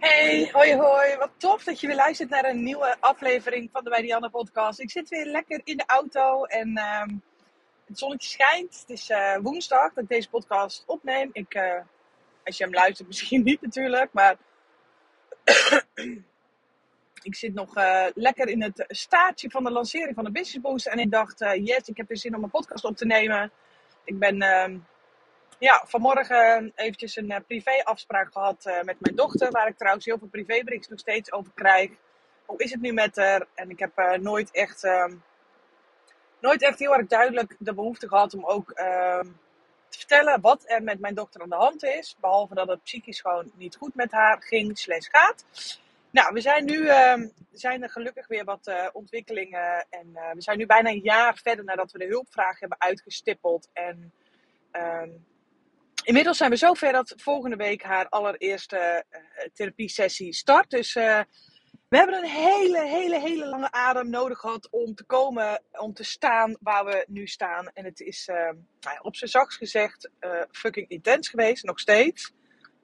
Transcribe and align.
Hey, 0.00 0.48
hoi 0.52 0.74
hoi. 0.74 1.16
Wat 1.16 1.30
tof 1.36 1.64
dat 1.64 1.80
je 1.80 1.86
weer 1.86 1.96
luistert 1.96 2.30
naar 2.30 2.44
een 2.44 2.62
nieuwe 2.62 2.96
aflevering 3.00 3.68
van 3.72 3.84
de 3.84 3.90
Bij 3.90 4.30
podcast. 4.30 4.80
Ik 4.80 4.90
zit 4.90 5.08
weer 5.08 5.26
lekker 5.26 5.60
in 5.64 5.76
de 5.76 5.84
auto 5.86 6.44
en 6.44 6.76
ehm, 6.76 7.08
het 7.86 7.98
zonnetje 7.98 8.28
schijnt. 8.28 8.80
Het 8.80 8.90
is 8.90 9.10
eh, 9.10 9.36
woensdag 9.42 9.92
dat 9.92 10.02
ik 10.04 10.08
deze 10.08 10.28
podcast 10.28 10.84
opneem. 10.86 11.30
Ik, 11.32 11.54
eh, 11.54 11.80
als 12.44 12.56
je 12.56 12.64
hem 12.64 12.72
luistert 12.72 13.08
misschien 13.08 13.42
niet 13.50 13.60
natuurlijk, 13.60 14.12
maar 14.12 14.36
ik 17.28 17.34
zit 17.34 17.54
nog 17.54 17.76
eh, 17.76 18.06
lekker 18.14 18.48
in 18.48 18.62
het 18.62 18.84
staartje 18.88 19.50
van 19.50 19.64
de 19.64 19.70
lancering 19.70 20.14
van 20.14 20.24
de 20.24 20.32
Business 20.32 20.60
Boost. 20.60 20.86
En 20.86 20.98
ik 20.98 21.10
dacht, 21.10 21.38
yes, 21.38 21.88
ik 21.88 21.96
heb 21.96 22.08
weer 22.08 22.16
zin 22.16 22.36
om 22.36 22.42
een 22.42 22.50
podcast 22.50 22.84
op 22.84 22.96
te 22.96 23.06
nemen. 23.06 23.52
Ik 24.04 24.18
ben 24.18 24.42
ehm, 24.42 24.78
ja, 25.60 25.84
vanmorgen 25.86 26.72
eventjes 26.74 27.16
een 27.16 27.30
uh, 27.30 27.36
privéafspraak 27.46 28.32
gehad 28.32 28.66
uh, 28.66 28.82
met 28.82 28.96
mijn 29.00 29.14
dochter. 29.14 29.50
Waar 29.50 29.68
ik 29.68 29.76
trouwens 29.76 30.04
heel 30.04 30.18
veel 30.18 30.28
privéberichten 30.28 30.90
nog 30.90 31.00
steeds 31.00 31.32
over 31.32 31.52
krijg. 31.54 31.90
Hoe 32.46 32.58
is 32.58 32.70
het 32.70 32.80
nu 32.80 32.92
met 32.92 33.16
haar? 33.16 33.46
En 33.54 33.70
ik 33.70 33.78
heb 33.78 34.18
nooit, 34.20 34.50
echt, 34.50 34.84
ehm, 34.84 35.14
nooit 36.40 36.62
echt 36.62 36.78
heel 36.78 36.96
erg 36.96 37.06
duidelijk 37.06 37.56
de 37.58 37.74
behoefte 37.74 38.08
gehad 38.08 38.34
om 38.34 38.44
ook 38.44 38.70
ehm, 38.70 39.26
te 39.88 39.98
vertellen 39.98 40.40
wat 40.40 40.62
er 40.66 40.82
met 40.82 41.00
mijn 41.00 41.14
dochter 41.14 41.42
aan 41.42 41.48
de 41.48 41.54
hand 41.54 41.84
is. 41.84 42.16
Behalve 42.20 42.54
dat 42.54 42.68
het 42.68 42.82
psychisch 42.82 43.20
gewoon 43.20 43.50
niet 43.54 43.76
goed 43.76 43.94
met 43.94 44.12
haar 44.12 44.42
ging, 44.42 44.78
slash 44.78 45.08
gaat. 45.10 45.44
Nou, 46.10 46.32
we 46.32 46.40
zijn 46.40 46.64
nu 46.64 46.86
ehm, 46.86 47.28
zijn 47.52 47.82
er 47.82 47.90
gelukkig 47.90 48.26
weer 48.26 48.44
wat 48.44 48.90
ontwikkelingen. 48.92 49.86
En 49.90 50.12
we 50.12 50.42
zijn 50.42 50.58
nu 50.58 50.66
bijna 50.66 50.90
een 50.90 51.02
jaar 51.02 51.36
verder 51.36 51.64
nadat 51.64 51.92
we 51.92 51.98
de 51.98 52.06
hulpvraag 52.06 52.60
hebben 52.60 52.80
uitgestippeld. 52.80 53.68
En 53.72 54.12
Inmiddels 56.02 56.36
zijn 56.36 56.50
we 56.50 56.56
zover 56.56 56.92
dat 56.92 57.14
volgende 57.16 57.56
week 57.56 57.82
haar 57.82 58.08
allereerste 58.08 59.04
uh, 59.10 59.20
therapiesessie 59.52 60.32
start. 60.32 60.70
Dus 60.70 60.94
uh, 60.94 61.20
we 61.88 61.96
hebben 61.96 62.16
een 62.16 62.30
hele, 62.30 62.80
hele, 62.86 63.20
hele 63.20 63.46
lange 63.46 63.70
adem 63.70 64.10
nodig 64.10 64.38
gehad 64.38 64.68
om 64.70 64.94
te 64.94 65.04
komen, 65.04 65.62
om 65.72 65.92
te 65.92 66.04
staan 66.04 66.56
waar 66.60 66.84
we 66.84 67.04
nu 67.08 67.26
staan. 67.26 67.70
En 67.72 67.84
het 67.84 68.00
is 68.00 68.28
uh, 68.28 68.36
nou 68.80 68.98
op 69.02 69.16
zijn 69.16 69.30
zachts 69.30 69.56
gezegd 69.56 70.10
fucking 70.50 70.88
intens 70.88 71.28
geweest, 71.28 71.64
nog 71.64 71.80
steeds. 71.80 72.32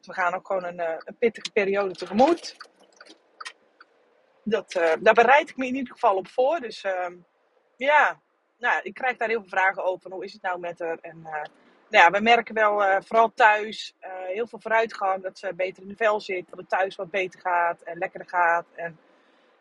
We 0.01 0.13
gaan 0.13 0.35
ook 0.35 0.47
gewoon 0.47 0.65
een, 0.65 0.81
een 0.81 1.17
pittige 1.19 1.51
periode 1.53 1.95
tegemoet. 1.95 2.57
Dat, 4.45 4.73
daar 5.01 5.15
bereid 5.15 5.49
ik 5.51 5.57
me 5.57 5.67
in 5.67 5.75
ieder 5.75 5.93
geval 5.93 6.17
op 6.17 6.29
voor. 6.29 6.61
Dus 6.61 6.83
ehm, 6.83 7.17
ja, 7.77 8.21
nou, 8.59 8.81
ik 8.83 8.95
krijg 8.95 9.17
daar 9.17 9.29
heel 9.29 9.41
veel 9.41 9.49
vragen 9.49 9.85
over. 9.85 10.13
Hoe 10.13 10.25
is 10.25 10.33
het 10.33 10.43
nou 10.43 10.59
met 10.59 10.79
haar? 10.79 10.99
En 10.99 11.27
ja, 11.89 12.11
we 12.11 12.21
merken 12.21 12.55
wel, 12.55 12.83
uh, 12.83 12.97
vooral 13.01 13.33
thuis, 13.35 13.95
uh, 14.01 14.09
heel 14.27 14.47
veel 14.47 14.61
vooruitgang. 14.61 15.23
Dat 15.23 15.39
ze 15.39 15.55
beter 15.55 15.83
in 15.83 15.89
de 15.89 15.97
vel 15.97 16.21
zit. 16.21 16.49
Dat 16.49 16.59
het 16.59 16.69
thuis 16.69 16.97
wat 16.97 17.11
beter 17.11 17.41
gaat 17.41 17.83
en 17.83 17.99
lekkerder 17.99 18.29
gaat. 18.29 18.67
En 18.75 18.99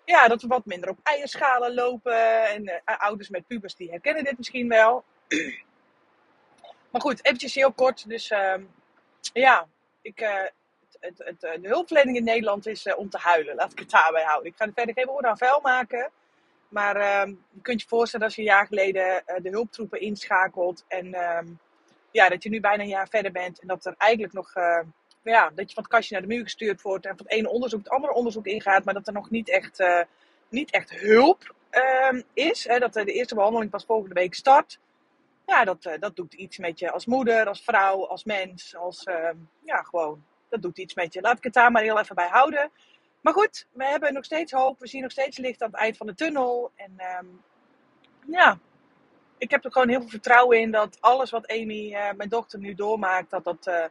ja, 0.06 0.28
dat 0.28 0.42
we 0.42 0.48
wat 0.48 0.66
minder 0.66 0.90
op 0.90 1.00
eierschalen 1.04 1.74
lopen. 1.74 2.48
En 2.48 2.64
uh, 2.64 2.98
ouders 2.98 3.30
met 3.30 3.48
pubers 3.48 3.76
die 3.76 3.90
herkennen 3.90 4.24
dit 4.24 4.38
misschien 4.38 4.70
wel. 4.70 5.04
maar 6.92 7.02
goed, 7.02 7.26
eventjes 7.26 7.56
heel 7.56 7.74
kort. 7.74 8.10
Dus 8.10 8.30
ehm, 8.30 8.64
ja, 9.34 9.68
ik, 10.02 10.20
het, 11.00 11.18
het, 11.18 11.42
de 11.42 11.68
hulpverlening 11.68 12.18
in 12.18 12.24
Nederland 12.24 12.68
is 12.68 12.96
om 12.96 13.10
te 13.10 13.18
huilen. 13.18 13.56
Laat 13.56 13.72
ik 13.72 13.80
het 13.80 13.90
daarbij 13.90 14.24
houden. 14.24 14.52
Ik 14.52 14.58
ga 14.58 14.66
er 14.66 14.72
verder 14.76 14.94
geen 14.94 15.06
woorden 15.06 15.30
aan 15.30 15.38
vuil 15.38 15.60
maken. 15.62 16.12
Maar 16.68 16.96
ehm, 16.96 17.30
je 17.30 17.62
kunt 17.62 17.82
je 17.82 17.88
voorstellen 17.88 18.26
als 18.26 18.36
je 18.36 18.42
een 18.42 18.48
jaar 18.48 18.68
geleden 18.68 19.24
de 19.42 19.50
hulptroepen 19.50 20.00
inschakelt. 20.00 20.86
En 20.88 21.14
ehm, 21.14 21.46
ja, 22.16 22.30
dat 22.30 22.44
je 22.44 22.50
nu 22.50 22.60
bijna 22.60 22.84
een 22.84 22.90
jaar 22.90 23.10
verder 23.10 23.32
bent 23.32 23.60
en 23.60 23.68
dat 23.68 23.86
er 23.86 23.96
eigenlijk 23.98 24.34
nog, 24.34 24.56
uh, 24.56 24.80
ja, 25.22 25.52
dat 25.56 25.68
je 25.68 25.74
van 25.74 25.84
het 25.84 25.92
kastje 25.92 26.14
naar 26.14 26.28
de 26.28 26.34
muur 26.34 26.44
gestuurd 26.44 26.82
wordt 26.82 27.06
en 27.06 27.18
van 27.18 27.26
het 27.26 27.36
ene 27.36 27.50
onderzoek 27.50 27.80
het 27.80 27.90
andere 27.90 28.14
onderzoek 28.14 28.46
ingaat, 28.46 28.84
maar 28.84 28.94
dat 28.94 29.08
er 29.08 29.14
nog 29.14 29.30
niet 29.30 29.50
echt, 29.50 29.80
uh, 29.80 30.02
niet 30.50 30.72
echt 30.72 30.90
hulp 30.90 31.56
uh, 31.72 32.22
is. 32.34 32.68
Hè, 32.68 32.80
dat 32.80 32.94
de 32.94 33.06
eerste 33.06 33.36
behandeling 33.36 33.72
pas 33.72 33.86
volgende 33.86 34.14
week 34.14 34.34
start. 34.34 34.80
Ja, 35.46 35.64
dat, 35.64 35.90
dat 36.00 36.16
doet 36.16 36.34
iets 36.34 36.58
met 36.58 36.80
je 36.80 36.92
als 36.92 37.06
moeder, 37.06 37.48
als 37.48 37.64
vrouw, 37.64 38.08
als 38.08 38.24
mens, 38.24 38.76
als, 38.76 39.04
ehm, 39.04 39.38
ja, 39.64 39.82
gewoon, 39.82 40.24
dat 40.50 40.62
doet 40.62 40.78
iets 40.78 40.94
met 40.94 41.14
je. 41.14 41.22
Laat 41.22 41.38
ik 41.38 41.44
het 41.44 41.54
daar 41.54 41.72
maar 41.72 41.82
heel 41.82 42.00
even 42.00 42.16
bij 42.16 42.28
houden. 42.28 42.72
Maar 43.22 43.34
goed, 43.34 43.68
we 43.72 43.86
hebben 43.86 44.14
nog 44.14 44.26
steeds 44.26 44.52
hoop, 44.52 44.80
we 44.80 44.88
zien 44.88 45.02
nog 45.02 45.12
steeds 45.12 45.38
licht 45.38 45.62
aan 45.62 45.72
het 45.72 45.80
eind 45.80 45.98
van 45.98 46.08
de 46.08 46.16
tunnel. 46.16 46.72
En 46.76 46.94
ehm, 46.98 47.26
ja, 48.28 48.60
ik 49.38 49.52
heb 49.52 49.66
er 49.66 49.72
gewoon 49.72 49.90
heel 49.90 50.00
veel 50.00 50.10
vertrouwen 50.10 50.60
in 50.60 50.72
dat 50.72 50.98
alles 51.00 51.32
wat 51.32 51.48
Amy, 51.48 51.94
uh, 51.94 52.12
mijn 52.12 52.30
dochter, 52.30 52.60
nu 52.60 52.74
doormaakt, 52.74 53.30
dat 53.30 53.44
dat. 53.44 53.68
Uh, 53.68 53.86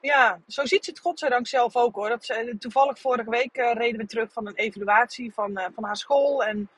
ja, 0.00 0.40
zo 0.46 0.64
ziet 0.66 0.84
ze 0.84 0.90
het 0.90 1.00
godzijdank 1.00 1.46
zelf 1.46 1.76
ook 1.76 1.94
hoor. 1.94 2.08
Dat 2.08 2.24
ze, 2.24 2.56
toevallig 2.58 2.98
vorige 2.98 3.30
week 3.30 3.56
reden 3.56 4.00
we 4.00 4.06
terug 4.06 4.32
van 4.32 4.46
een 4.46 4.54
evaluatie 4.54 5.32
van, 5.32 5.60
van 5.74 5.84
haar 5.84 5.96
school. 5.96 6.44
En 6.44 6.68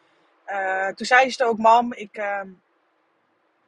toen 0.95 1.06
zei 1.06 1.31
ze 1.31 1.45
ook, 1.45 1.59
mam, 1.59 1.93
ik, 1.93 2.17
ehm, 2.17 2.49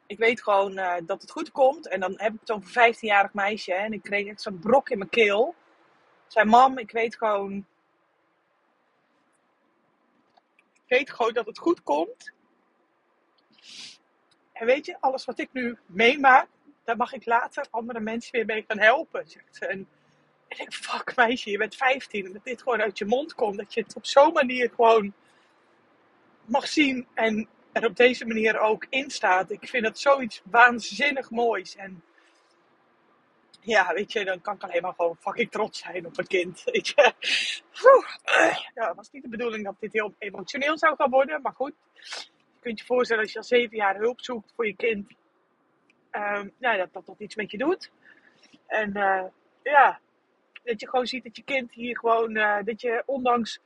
ik 0.07 0.17
weet 0.17 0.43
gewoon 0.43 0.75
dat 1.05 1.21
het 1.21 1.31
goed 1.31 1.51
komt. 1.51 1.87
En 1.87 1.99
dan 1.99 2.13
heb 2.17 2.33
ik 2.33 2.39
het 2.39 2.51
over 2.51 2.77
een 2.77 2.93
15-jarig 2.93 3.33
meisje. 3.33 3.71
Hè, 3.71 3.77
en 3.77 3.93
ik 3.93 4.03
kreeg 4.03 4.27
echt 4.27 4.41
zo'n 4.41 4.59
brok 4.59 4.89
in 4.89 4.97
mijn 4.97 5.09
keel. 5.09 5.55
Zei, 6.27 6.49
mam, 6.49 6.77
ik 6.77 6.91
weet 6.91 7.15
gewoon... 7.15 7.65
Ik 10.73 10.99
weet 10.99 11.11
gewoon 11.11 11.33
dat 11.33 11.45
het 11.45 11.57
goed 11.57 11.83
komt. 11.83 12.31
En 14.53 14.65
weet 14.65 14.85
je, 14.85 14.97
alles 14.99 15.25
wat 15.25 15.39
ik 15.39 15.49
nu 15.51 15.77
meemaak, 15.85 16.47
daar 16.83 16.97
mag 16.97 17.13
ik 17.13 17.25
later 17.25 17.65
andere 17.69 17.99
mensen 17.99 18.31
weer 18.31 18.45
mee 18.45 18.63
gaan 18.67 18.79
helpen. 18.79 19.25
En 19.59 19.87
ik 20.47 20.57
denk, 20.57 20.73
fuck 20.73 21.15
meisje, 21.15 21.49
je 21.49 21.57
bent 21.57 21.75
15 21.75 22.25
en 22.25 22.33
dat 22.33 22.43
dit 22.43 22.61
gewoon 22.61 22.81
uit 22.81 22.97
je 22.97 23.05
mond 23.05 23.33
komt. 23.33 23.57
Dat 23.57 23.73
je 23.73 23.81
het 23.81 23.95
op 23.95 24.05
zo'n 24.05 24.33
manier 24.33 24.71
gewoon 24.75 25.13
mag 26.45 26.67
zien 26.67 27.07
en 27.13 27.47
er 27.71 27.85
op 27.85 27.95
deze 27.95 28.25
manier 28.25 28.59
ook 28.59 28.85
in 28.89 29.09
staat. 29.11 29.51
Ik 29.51 29.67
vind 29.67 29.85
het 29.85 29.99
zoiets 29.99 30.41
waanzinnig 30.45 31.29
moois. 31.29 31.75
En 31.75 32.03
ja, 33.61 33.93
weet 33.93 34.11
je, 34.11 34.25
dan 34.25 34.41
kan 34.41 34.55
ik 34.55 34.63
alleen 34.63 34.81
maar 34.81 34.93
gewoon 34.93 35.17
fucking 35.19 35.51
trots 35.51 35.79
zijn 35.79 36.05
op 36.05 36.15
mijn 36.15 36.27
kind. 36.27 36.63
Weet 36.71 36.87
je. 36.87 37.13
Ja, 38.73 38.87
het 38.87 38.95
was 38.95 39.11
niet 39.11 39.23
de 39.23 39.29
bedoeling 39.29 39.63
dat 39.63 39.75
dit 39.79 39.93
heel 39.93 40.13
emotioneel 40.17 40.77
zou 40.77 40.95
gaan 40.95 41.09
worden, 41.09 41.41
maar 41.41 41.53
goed 41.53 41.73
kunt 42.63 42.79
je 42.79 42.85
voorstellen 42.85 43.23
als 43.23 43.31
je 43.31 43.37
al 43.37 43.43
zeven 43.43 43.77
jaar 43.77 43.95
hulp 43.95 44.21
zoekt 44.21 44.53
voor 44.55 44.65
je 44.65 44.75
kind, 44.75 45.13
um, 46.11 46.53
dat 46.59 46.93
dat 46.93 47.05
toch 47.05 47.19
iets 47.19 47.35
met 47.35 47.51
je 47.51 47.57
doet. 47.57 47.91
En 48.67 48.97
uh, 48.97 49.23
ja, 49.63 49.99
dat 50.63 50.79
je 50.79 50.89
gewoon 50.89 51.05
ziet 51.05 51.23
dat 51.23 51.35
je 51.35 51.43
kind 51.43 51.71
hier 51.71 51.97
gewoon, 51.97 52.37
uh, 52.37 52.57
dat 52.63 52.81
je 52.81 53.03
ondanks 53.05 53.59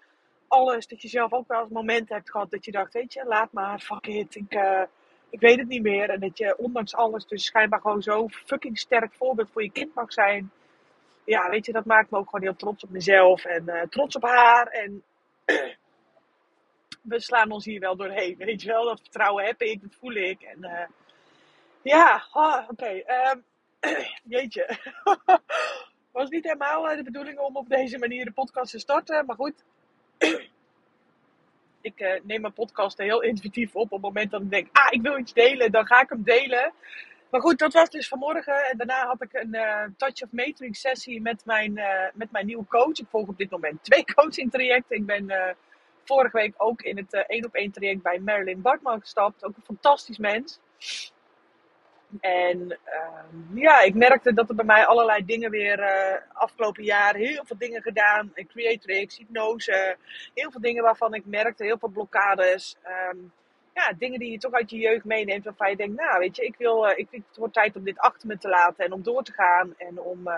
alles, 0.47 0.87
dat 0.87 1.01
je 1.01 1.07
zelf 1.07 1.33
ook 1.33 1.47
wel 1.47 1.61
eens 1.61 1.71
momenten 1.71 2.15
hebt 2.15 2.31
gehad 2.31 2.51
dat 2.51 2.65
je 2.65 2.71
dacht, 2.71 2.93
weet 2.93 3.13
je, 3.13 3.25
laat 3.25 3.51
maar, 3.51 3.79
fuck 3.79 4.07
it, 4.07 4.35
ik, 4.35 4.53
uh, 4.53 4.81
ik 5.29 5.39
weet 5.39 5.57
het 5.57 5.67
niet 5.67 5.81
meer. 5.81 6.09
En 6.09 6.19
dat 6.19 6.37
je 6.37 6.57
ondanks 6.57 6.95
alles 6.95 7.25
dus 7.25 7.45
schijnbaar 7.45 7.81
gewoon 7.81 8.01
zo 8.01 8.27
fucking 8.27 8.77
sterk 8.79 9.13
voorbeeld 9.13 9.51
voor 9.51 9.63
je 9.63 9.71
kind 9.71 9.93
mag 9.93 10.13
zijn. 10.13 10.51
Ja, 11.23 11.49
weet 11.49 11.65
je, 11.65 11.71
dat 11.71 11.85
maakt 11.85 12.11
me 12.11 12.17
ook 12.17 12.29
gewoon 12.29 12.45
heel 12.45 12.55
trots 12.55 12.83
op 12.83 12.89
mezelf 12.89 13.45
en 13.45 13.89
trots 13.89 14.15
op 14.15 14.23
haar. 14.23 14.67
En 14.67 15.03
we 17.07 17.19
slaan 17.19 17.51
ons 17.51 17.65
hier 17.65 17.79
wel 17.79 17.95
doorheen. 17.95 18.35
Weet 18.37 18.61
je 18.61 18.67
wel, 18.67 18.85
dat 18.85 19.01
vertrouwen 19.01 19.45
heb 19.45 19.61
ik, 19.61 19.81
dat 19.81 19.95
voel 19.99 20.13
ik. 20.13 20.41
En 20.41 20.57
uh, 20.61 20.87
ja, 21.81 22.27
oh, 22.33 22.57
oké. 22.69 22.71
Okay. 22.71 22.97
Um, 22.97 23.43
ehm, 23.79 24.03
jeetje. 24.35 24.77
Was 26.11 26.29
niet 26.29 26.43
helemaal 26.43 26.89
eh, 26.89 26.97
de 26.97 27.03
bedoeling 27.03 27.39
om 27.39 27.55
op 27.55 27.69
deze 27.69 27.97
manier 27.97 28.25
de 28.25 28.31
podcast 28.31 28.71
te 28.71 28.79
starten, 28.79 29.25
maar 29.25 29.35
goed. 29.35 29.63
ik 31.81 31.99
uh, 31.99 32.19
neem 32.23 32.41
mijn 32.41 32.53
podcast 32.53 32.97
heel 32.97 33.21
intuïtief 33.21 33.75
op. 33.75 33.83
Op 33.83 33.91
het 33.91 34.01
moment 34.01 34.31
dat 34.31 34.41
ik 34.41 34.49
denk, 34.49 34.67
ah, 34.71 34.87
ik 34.89 35.01
wil 35.01 35.17
iets 35.17 35.33
delen, 35.33 35.71
dan 35.71 35.85
ga 35.85 36.01
ik 36.01 36.09
hem 36.09 36.23
delen. 36.23 36.73
Maar 37.29 37.41
goed, 37.41 37.59
dat 37.59 37.73
was 37.73 37.89
dus 37.89 38.07
vanmorgen. 38.07 38.69
En 38.69 38.77
daarna 38.77 39.05
had 39.05 39.21
ik 39.21 39.33
een 39.33 39.51
Touch 39.97 40.21
of 40.21 40.31
Matrix 40.31 40.79
sessie 40.79 41.21
met 41.21 41.45
mijn, 41.45 41.79
met 42.13 42.31
mijn 42.31 42.45
nieuwe 42.45 42.65
coach. 42.67 42.99
Ik 42.99 43.07
volg 43.09 43.27
op 43.27 43.37
dit 43.37 43.49
moment 43.49 43.83
twee 43.83 44.05
coaching 44.15 44.51
trajecten. 44.51 44.97
Ik 44.97 45.05
ben 45.05 45.55
vorige 46.07 46.37
week 46.37 46.53
ook 46.57 46.81
in 46.81 46.97
het 46.97 47.25
één 47.27 47.45
op 47.45 47.53
één 47.53 47.71
traject 47.71 48.01
bij 48.01 48.19
Marilyn 48.19 48.61
Bartman 48.61 48.99
gestapt. 48.99 49.43
Ook 49.43 49.55
een 49.55 49.63
fantastisch 49.63 50.17
mens. 50.17 50.59
En 52.19 52.79
uh, 52.95 53.61
ja, 53.61 53.81
ik 53.81 53.93
merkte 53.93 54.33
dat 54.33 54.49
er 54.49 54.55
bij 54.55 54.65
mij 54.65 54.85
allerlei 54.85 55.25
dingen 55.25 55.51
weer 55.51 55.79
uh, 55.79 56.15
afgelopen 56.33 56.83
jaar 56.83 57.15
heel 57.15 57.45
veel 57.45 57.57
dingen 57.57 57.81
gedaan. 57.81 58.33
Creatrix, 58.47 59.17
hypnose, 59.17 59.97
heel 60.33 60.51
veel 60.51 60.61
dingen 60.61 60.83
waarvan 60.83 61.13
ik 61.13 61.25
merkte, 61.25 61.63
heel 61.63 61.77
veel 61.77 61.89
blokkades. 61.89 62.77
Um, 63.11 63.31
ja, 63.73 63.93
dingen 63.97 64.19
die 64.19 64.31
je 64.31 64.37
toch 64.37 64.53
uit 64.53 64.69
je 64.69 64.77
jeugd 64.77 65.05
meeneemt 65.05 65.43
waarvan 65.43 65.69
je 65.69 65.75
denkt, 65.75 66.01
nou 66.01 66.19
weet 66.19 66.35
je, 66.35 66.45
ik 66.45 66.55
wil, 66.57 66.89
uh, 66.89 66.97
ik 66.97 67.07
het 67.11 67.37
wordt 67.37 67.53
tijd 67.53 67.75
om 67.75 67.83
dit 67.83 67.99
achter 67.99 68.27
me 68.27 68.37
te 68.37 68.49
laten 68.49 68.85
en 68.85 68.91
om 68.91 69.03
door 69.03 69.23
te 69.23 69.33
gaan 69.33 69.73
en 69.77 69.99
om 69.99 70.29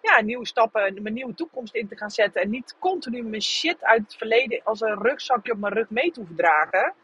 ja, 0.00 0.20
nieuwe 0.20 0.46
stappen, 0.46 1.02
mijn 1.02 1.14
nieuwe 1.14 1.34
toekomst 1.34 1.74
in 1.74 1.88
te 1.88 1.96
gaan 1.96 2.10
zetten. 2.10 2.42
En 2.42 2.50
niet 2.50 2.76
continu 2.78 3.22
mijn 3.22 3.42
shit 3.42 3.84
uit 3.84 4.02
het 4.02 4.16
verleden 4.16 4.60
als 4.64 4.80
een 4.80 5.02
rugzakje 5.02 5.52
op 5.52 5.58
mijn 5.58 5.72
rug 5.72 5.90
mee 5.90 6.10
te 6.10 6.20
hoeven 6.20 6.36
dragen. 6.36 6.94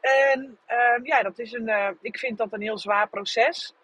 En 0.00 0.58
uh, 0.68 1.04
ja, 1.04 1.22
dat 1.22 1.38
is 1.38 1.52
een, 1.52 1.68
uh, 1.68 1.88
ik 2.00 2.18
vind 2.18 2.38
dat 2.38 2.52
een 2.52 2.60
heel 2.60 2.78
zwaar 2.78 3.08
proces. 3.08 3.74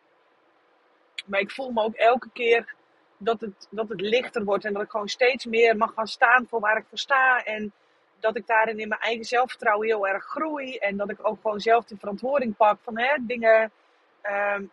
Maar 1.26 1.40
ik 1.40 1.50
voel 1.50 1.70
me 1.70 1.82
ook 1.82 1.94
elke 1.94 2.30
keer 2.32 2.74
dat 3.16 3.40
het, 3.40 3.68
dat 3.70 3.88
het 3.88 4.00
lichter 4.00 4.44
wordt 4.44 4.64
en 4.64 4.72
dat 4.72 4.82
ik 4.82 4.90
gewoon 4.90 5.08
steeds 5.08 5.44
meer 5.44 5.76
mag 5.76 5.92
gaan 5.94 6.06
staan 6.06 6.46
voor 6.48 6.60
waar 6.60 6.76
ik 6.76 6.84
voor 6.88 6.98
sta. 6.98 7.44
En 7.44 7.72
dat 8.20 8.36
ik 8.36 8.46
daarin 8.46 8.78
in 8.78 8.88
mijn 8.88 9.00
eigen 9.00 9.24
zelfvertrouwen 9.24 9.86
heel 9.86 10.08
erg 10.08 10.24
groei. 10.24 10.76
En 10.76 10.96
dat 10.96 11.10
ik 11.10 11.18
ook 11.28 11.40
gewoon 11.40 11.60
zelf 11.60 11.84
de 11.84 11.96
verantwoording 11.96 12.56
pak 12.56 12.78
van 12.82 12.98
hè, 12.98 13.16
dingen 13.20 13.70
ehm, 14.20 14.64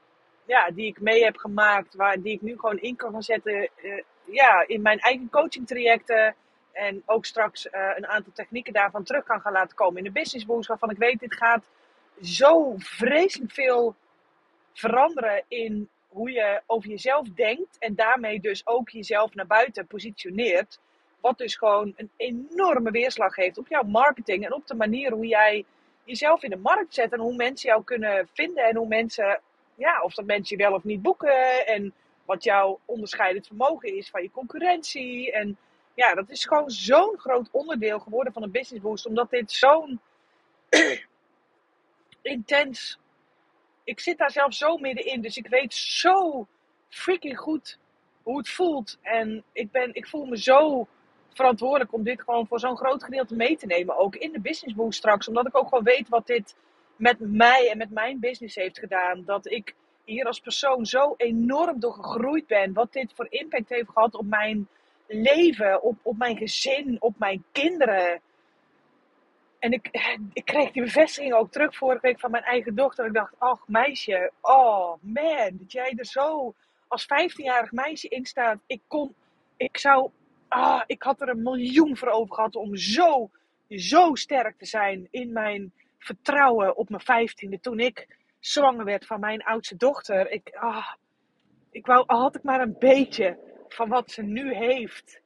ja, 0.49 0.71
die 0.71 0.85
ik 0.85 0.99
mee 0.99 1.23
heb 1.23 1.37
gemaakt, 1.37 1.95
waar, 1.95 2.21
die 2.21 2.33
ik 2.33 2.41
nu 2.41 2.59
gewoon 2.59 2.79
in 2.79 2.95
kan 2.95 3.11
gaan 3.11 3.23
zetten 3.23 3.69
uh, 3.83 4.01
ja, 4.25 4.67
in 4.67 4.81
mijn 4.81 4.99
eigen 4.99 5.29
coaching 5.29 5.67
trajecten. 5.67 6.35
En 6.71 7.03
ook 7.05 7.25
straks 7.25 7.65
uh, 7.65 7.71
een 7.95 8.07
aantal 8.07 8.31
technieken 8.33 8.73
daarvan 8.73 9.03
terug 9.03 9.23
kan 9.23 9.41
gaan 9.41 9.51
laten 9.51 9.75
komen 9.75 9.97
in 9.97 10.03
de 10.03 10.19
business 10.19 10.45
boost. 10.45 10.67
Waarvan 10.67 10.89
ik 10.89 10.97
weet, 10.97 11.19
dit 11.19 11.35
gaat 11.35 11.69
zo 12.21 12.73
vreselijk 12.77 13.51
veel 13.51 13.95
veranderen 14.73 15.43
in 15.47 15.89
hoe 16.07 16.31
je 16.31 16.61
over 16.65 16.89
jezelf 16.89 17.27
denkt. 17.27 17.77
En 17.79 17.95
daarmee 17.95 18.39
dus 18.39 18.67
ook 18.67 18.89
jezelf 18.89 19.33
naar 19.33 19.47
buiten 19.47 19.87
positioneert. 19.87 20.79
Wat 21.21 21.37
dus 21.37 21.55
gewoon 21.55 21.93
een 21.95 22.11
enorme 22.15 22.91
weerslag 22.91 23.35
heeft 23.35 23.57
op 23.57 23.67
jouw 23.67 23.83
marketing 23.83 24.45
en 24.45 24.53
op 24.53 24.67
de 24.67 24.75
manier 24.75 25.11
hoe 25.11 25.27
jij 25.27 25.65
jezelf 26.03 26.43
in 26.43 26.49
de 26.49 26.57
markt 26.57 26.93
zet. 26.93 27.13
En 27.13 27.19
hoe 27.19 27.35
mensen 27.35 27.69
jou 27.69 27.83
kunnen 27.83 28.27
vinden 28.33 28.63
en 28.63 28.75
hoe 28.75 28.87
mensen, 28.87 29.41
ja, 29.79 30.01
of 30.01 30.13
dat 30.13 30.25
mensen 30.25 30.57
je 30.57 30.63
wel 30.63 30.73
of 30.73 30.83
niet 30.83 31.01
boeken. 31.01 31.65
En 31.65 31.93
wat 32.25 32.43
jouw 32.43 32.79
onderscheidend 32.85 33.47
vermogen 33.47 33.95
is 33.95 34.09
van 34.09 34.21
je 34.21 34.31
concurrentie. 34.31 35.31
En 35.31 35.57
ja, 35.93 36.13
dat 36.13 36.29
is 36.29 36.45
gewoon 36.45 36.69
zo'n 36.69 37.17
groot 37.17 37.49
onderdeel 37.51 37.99
geworden 37.99 38.33
van 38.33 38.43
een 38.43 38.51
business 38.51 38.83
boost. 38.83 39.05
Omdat 39.05 39.29
dit 39.29 39.51
zo'n 39.51 39.99
intens. 42.21 42.99
Ik 43.83 43.99
zit 43.99 44.17
daar 44.17 44.31
zelf 44.31 44.53
zo 44.53 44.77
middenin. 44.77 45.21
Dus 45.21 45.37
ik 45.37 45.47
weet 45.47 45.73
zo 45.73 46.47
freaking 46.89 47.37
goed 47.37 47.79
hoe 48.23 48.37
het 48.37 48.49
voelt. 48.49 48.97
En 49.01 49.43
ik, 49.51 49.71
ben, 49.71 49.93
ik 49.93 50.07
voel 50.07 50.25
me 50.25 50.37
zo 50.37 50.87
verantwoordelijk 51.33 51.93
om 51.93 52.03
dit 52.03 52.21
gewoon 52.21 52.47
voor 52.47 52.59
zo'n 52.59 52.77
groot 52.77 53.03
gedeelte 53.03 53.35
mee 53.35 53.57
te 53.57 53.65
nemen. 53.65 53.97
Ook 53.97 54.15
in 54.15 54.31
de 54.31 54.39
business 54.39 54.75
boost 54.75 54.97
straks. 54.97 55.27
Omdat 55.27 55.47
ik 55.47 55.57
ook 55.57 55.67
gewoon 55.67 55.83
weet 55.83 56.09
wat 56.09 56.27
dit 56.27 56.55
met 56.99 57.19
mij 57.19 57.69
en 57.71 57.77
met 57.77 57.89
mijn 57.89 58.19
business 58.19 58.55
heeft 58.55 58.79
gedaan. 58.79 59.23
Dat 59.25 59.51
ik 59.51 59.75
hier 60.03 60.25
als 60.25 60.39
persoon 60.39 60.85
zo 60.85 61.13
enorm 61.17 61.79
door 61.79 61.93
gegroeid 61.93 62.47
ben. 62.47 62.73
Wat 62.73 62.93
dit 62.93 63.13
voor 63.15 63.27
impact 63.29 63.69
heeft 63.69 63.89
gehad 63.89 64.15
op 64.15 64.25
mijn 64.25 64.67
leven, 65.07 65.83
op, 65.83 65.95
op 66.01 66.17
mijn 66.17 66.37
gezin, 66.37 66.97
op 66.99 67.13
mijn 67.17 67.43
kinderen. 67.51 68.21
En 69.59 69.71
ik, 69.71 69.89
ik 70.33 70.45
kreeg 70.45 70.71
die 70.71 70.83
bevestiging 70.83 71.33
ook 71.33 71.51
terug 71.51 71.75
vorige 71.75 72.01
week 72.01 72.19
van 72.19 72.31
mijn 72.31 72.43
eigen 72.43 72.75
dochter. 72.75 73.05
Ik 73.05 73.13
dacht, 73.13 73.33
ach 73.37 73.67
meisje, 73.67 74.31
oh 74.41 74.93
man, 75.01 75.49
dat 75.51 75.71
jij 75.71 75.93
er 75.95 76.05
zo 76.05 76.53
als 76.87 77.03
15-jarig 77.03 77.71
meisje 77.71 78.07
in 78.07 78.25
staat. 78.25 78.57
Ik 78.67 78.81
kon, 78.87 79.15
ik 79.57 79.77
zou, 79.77 80.09
ah, 80.47 80.81
ik 80.85 81.03
had 81.03 81.21
er 81.21 81.29
een 81.29 81.43
miljoen 81.43 81.97
voor 81.97 82.09
over 82.09 82.35
gehad 82.35 82.55
om 82.55 82.75
zo, 82.75 83.29
zo 83.69 84.15
sterk 84.15 84.57
te 84.57 84.65
zijn 84.65 85.07
in 85.11 85.33
mijn 85.33 85.71
vertrouwen 85.99 86.77
op 86.77 86.89
mijn 86.89 87.01
vijftiende. 87.01 87.59
Toen 87.59 87.79
ik 87.79 88.17
zwanger 88.39 88.85
werd 88.85 89.05
van 89.05 89.19
mijn 89.19 89.43
oudste 89.43 89.75
dochter. 89.75 90.31
Ik, 90.31 90.55
ah, 90.59 90.93
ik 91.71 91.85
wou, 91.85 92.03
al 92.07 92.21
had 92.21 92.35
ik 92.35 92.43
maar 92.43 92.61
een 92.61 92.75
beetje 92.79 93.37
van 93.67 93.89
wat 93.89 94.11
ze 94.11 94.21
nu 94.21 94.53
heeft. 94.53 95.21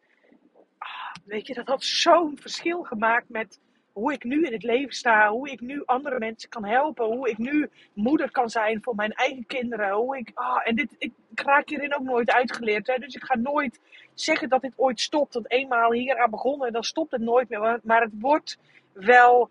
Ah, 0.77 1.13
weet 1.25 1.47
je, 1.47 1.53
dat 1.53 1.67
had 1.67 1.83
zo'n 1.83 2.37
verschil 2.37 2.83
gemaakt 2.83 3.29
met 3.29 3.59
hoe 3.93 4.13
ik 4.13 4.23
nu 4.23 4.45
in 4.45 4.53
het 4.53 4.63
leven 4.63 4.93
sta. 4.93 5.29
Hoe 5.29 5.49
ik 5.49 5.61
nu 5.61 5.81
andere 5.85 6.19
mensen 6.19 6.49
kan 6.49 6.65
helpen. 6.65 7.05
Hoe 7.05 7.29
ik 7.29 7.37
nu 7.37 7.69
moeder 7.93 8.31
kan 8.31 8.49
zijn 8.49 8.83
voor 8.83 8.95
mijn 8.95 9.11
eigen 9.11 9.45
kinderen. 9.45 9.91
Hoe 9.91 10.17
ik, 10.17 10.31
ah, 10.33 10.67
en 10.67 10.75
dit, 10.75 10.95
ik, 10.97 11.13
raak 11.35 11.69
hierin 11.69 11.95
ook 11.95 12.03
nooit 12.03 12.31
uitgeleerd. 12.31 12.87
Hè, 12.87 12.97
dus 12.97 13.15
ik 13.15 13.23
ga 13.23 13.37
nooit 13.37 13.79
zeggen 14.13 14.49
dat 14.49 14.61
dit 14.61 14.73
ooit 14.75 14.99
stopt. 14.99 15.33
Want 15.33 15.51
eenmaal 15.51 15.91
hier 15.91 16.19
aan 16.19 16.29
begonnen, 16.29 16.73
dan 16.73 16.83
stopt 16.83 17.11
het 17.11 17.21
nooit 17.21 17.49
meer. 17.49 17.79
Maar 17.83 18.01
het 18.01 18.13
wordt 18.19 18.57
wel, 18.93 19.49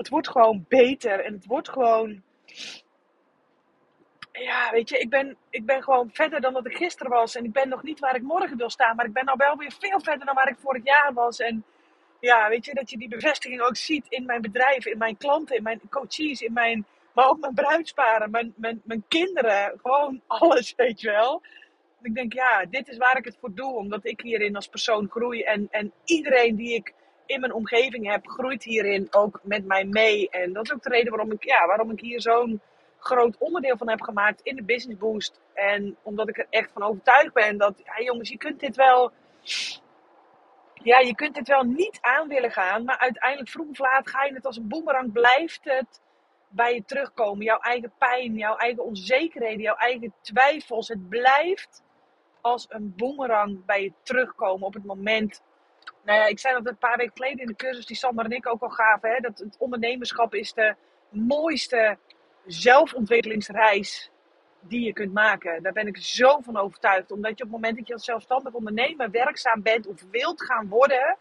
het 0.00 0.08
wordt 0.08 0.30
gewoon 0.30 0.64
beter. 0.68 1.24
En 1.24 1.32
het 1.32 1.46
wordt 1.46 1.68
gewoon 1.68 2.22
ja, 4.32 4.70
weet 4.70 4.88
je, 4.88 4.98
ik 4.98 5.10
ben, 5.10 5.36
ik 5.50 5.66
ben 5.66 5.82
gewoon 5.82 6.10
verder 6.12 6.40
dan 6.40 6.52
dat 6.52 6.66
ik 6.66 6.76
gisteren 6.76 7.12
was. 7.12 7.36
En 7.36 7.44
ik 7.44 7.52
ben 7.52 7.68
nog 7.68 7.82
niet 7.82 7.98
waar 7.98 8.16
ik 8.16 8.22
morgen 8.22 8.56
wil 8.56 8.70
staan. 8.70 8.96
Maar 8.96 9.06
ik 9.06 9.12
ben 9.12 9.26
al 9.26 9.36
wel 9.36 9.56
weer 9.56 9.72
veel 9.78 10.00
verder 10.00 10.26
dan 10.26 10.34
waar 10.34 10.48
ik 10.48 10.58
vorig 10.58 10.84
jaar 10.84 11.12
was. 11.14 11.38
En 11.38 11.64
ja, 12.20 12.48
weet 12.48 12.64
je, 12.64 12.74
dat 12.74 12.90
je 12.90 12.98
die 12.98 13.08
bevestiging 13.08 13.60
ook 13.60 13.76
ziet 13.76 14.06
in 14.08 14.24
mijn 14.24 14.40
bedrijf, 14.40 14.86
in 14.86 14.98
mijn 14.98 15.16
klanten, 15.16 15.56
in 15.56 15.62
mijn 15.62 15.80
coaches, 15.90 16.40
in 16.40 16.52
mijn, 16.52 16.86
maar 17.12 17.28
ook 17.28 17.40
mijn 17.40 17.54
bruidsparen, 17.54 18.30
mijn, 18.30 18.52
mijn, 18.56 18.80
mijn 18.84 19.04
kinderen. 19.08 19.78
Gewoon 19.82 20.20
alles, 20.26 20.74
weet 20.76 21.00
je 21.00 21.10
wel. 21.10 21.42
Ik 22.02 22.14
denk, 22.14 22.32
ja, 22.32 22.64
dit 22.64 22.88
is 22.88 22.96
waar 22.96 23.18
ik 23.18 23.24
het 23.24 23.36
voor 23.40 23.54
doe. 23.54 23.76
Omdat 23.76 24.04
ik 24.04 24.20
hierin 24.20 24.56
als 24.56 24.68
persoon 24.68 25.08
groei. 25.10 25.42
En, 25.42 25.68
en 25.70 25.92
iedereen 26.04 26.56
die 26.56 26.74
ik 26.74 26.94
in 27.30 27.40
mijn 27.40 27.52
omgeving 27.52 28.10
heb, 28.10 28.26
groeit 28.26 28.64
hierin 28.64 29.06
ook 29.10 29.40
met 29.42 29.64
mij 29.64 29.84
mee. 29.84 30.30
En 30.30 30.52
dat 30.52 30.64
is 30.64 30.72
ook 30.72 30.82
de 30.82 30.88
reden 30.88 31.10
waarom 31.10 31.32
ik, 31.32 31.44
ja, 31.44 31.66
waarom 31.66 31.90
ik 31.90 32.00
hier 32.00 32.20
zo'n 32.20 32.60
groot 32.98 33.36
onderdeel 33.38 33.76
van 33.76 33.88
heb 33.88 34.02
gemaakt 34.02 34.40
in 34.40 34.56
de 34.56 34.62
Business 34.62 34.98
Boost. 34.98 35.40
En 35.54 35.96
omdat 36.02 36.28
ik 36.28 36.38
er 36.38 36.46
echt 36.50 36.72
van 36.72 36.82
overtuigd 36.82 37.32
ben 37.32 37.58
dat, 37.58 37.74
jongens, 37.98 38.28
je 38.28 38.36
kunt 38.36 38.60
dit 38.60 38.76
wel, 38.76 39.12
ja, 40.74 40.98
je 40.98 41.14
kunt 41.14 41.34
dit 41.34 41.48
wel 41.48 41.62
niet 41.62 41.98
aan 42.00 42.28
willen 42.28 42.50
gaan. 42.52 42.84
Maar 42.84 42.98
uiteindelijk 42.98 43.50
vroeg 43.50 43.68
of 43.68 43.78
laat 43.78 44.08
ga 44.08 44.24
je 44.24 44.34
het 44.34 44.46
als 44.46 44.56
een 44.56 44.68
boemerang, 44.68 45.12
blijft 45.12 45.64
het 45.64 46.00
bij 46.48 46.74
je 46.74 46.84
terugkomen. 46.84 47.44
Jouw 47.44 47.58
eigen 47.58 47.92
pijn, 47.98 48.34
jouw 48.34 48.56
eigen 48.56 48.84
onzekerheden, 48.84 49.60
jouw 49.60 49.76
eigen 49.76 50.14
twijfels. 50.20 50.88
Het 50.88 51.08
blijft 51.08 51.82
als 52.40 52.66
een 52.68 52.92
boemerang 52.96 53.64
bij 53.64 53.82
je 53.82 53.92
terugkomen 54.02 54.66
op 54.66 54.74
het 54.74 54.84
moment. 54.84 55.42
Nou 56.02 56.18
ja, 56.18 56.26
ik 56.26 56.38
zei 56.38 56.54
dat 56.54 56.66
een 56.66 56.76
paar 56.76 56.96
weken 56.96 57.16
geleden 57.16 57.38
in 57.38 57.46
de 57.46 57.56
cursus 57.56 57.86
die 57.86 57.96
Sander 57.96 58.24
en 58.24 58.30
ik 58.30 58.46
ook 58.46 58.62
al 58.62 58.68
gaven. 58.68 59.10
Hè, 59.10 59.20
dat 59.20 59.38
het 59.38 59.56
ondernemerschap 59.58 60.34
is 60.34 60.52
de 60.52 60.74
mooiste 61.08 61.98
zelfontwikkelingsreis 62.46 64.10
die 64.60 64.80
je 64.80 64.92
kunt 64.92 65.12
maken. 65.12 65.62
Daar 65.62 65.72
ben 65.72 65.86
ik 65.86 65.96
zo 65.96 66.40
van 66.40 66.56
overtuigd. 66.56 67.10
Omdat 67.10 67.38
je 67.38 67.44
op 67.44 67.50
het 67.50 67.60
moment 67.60 67.76
dat 67.76 67.86
je 67.86 67.92
als 67.92 68.04
zelfstandig 68.04 68.52
ondernemer 68.52 69.10
werkzaam 69.10 69.62
bent 69.62 69.86
of 69.86 70.02
wilt 70.10 70.42
gaan 70.42 70.68
worden, 70.68 71.16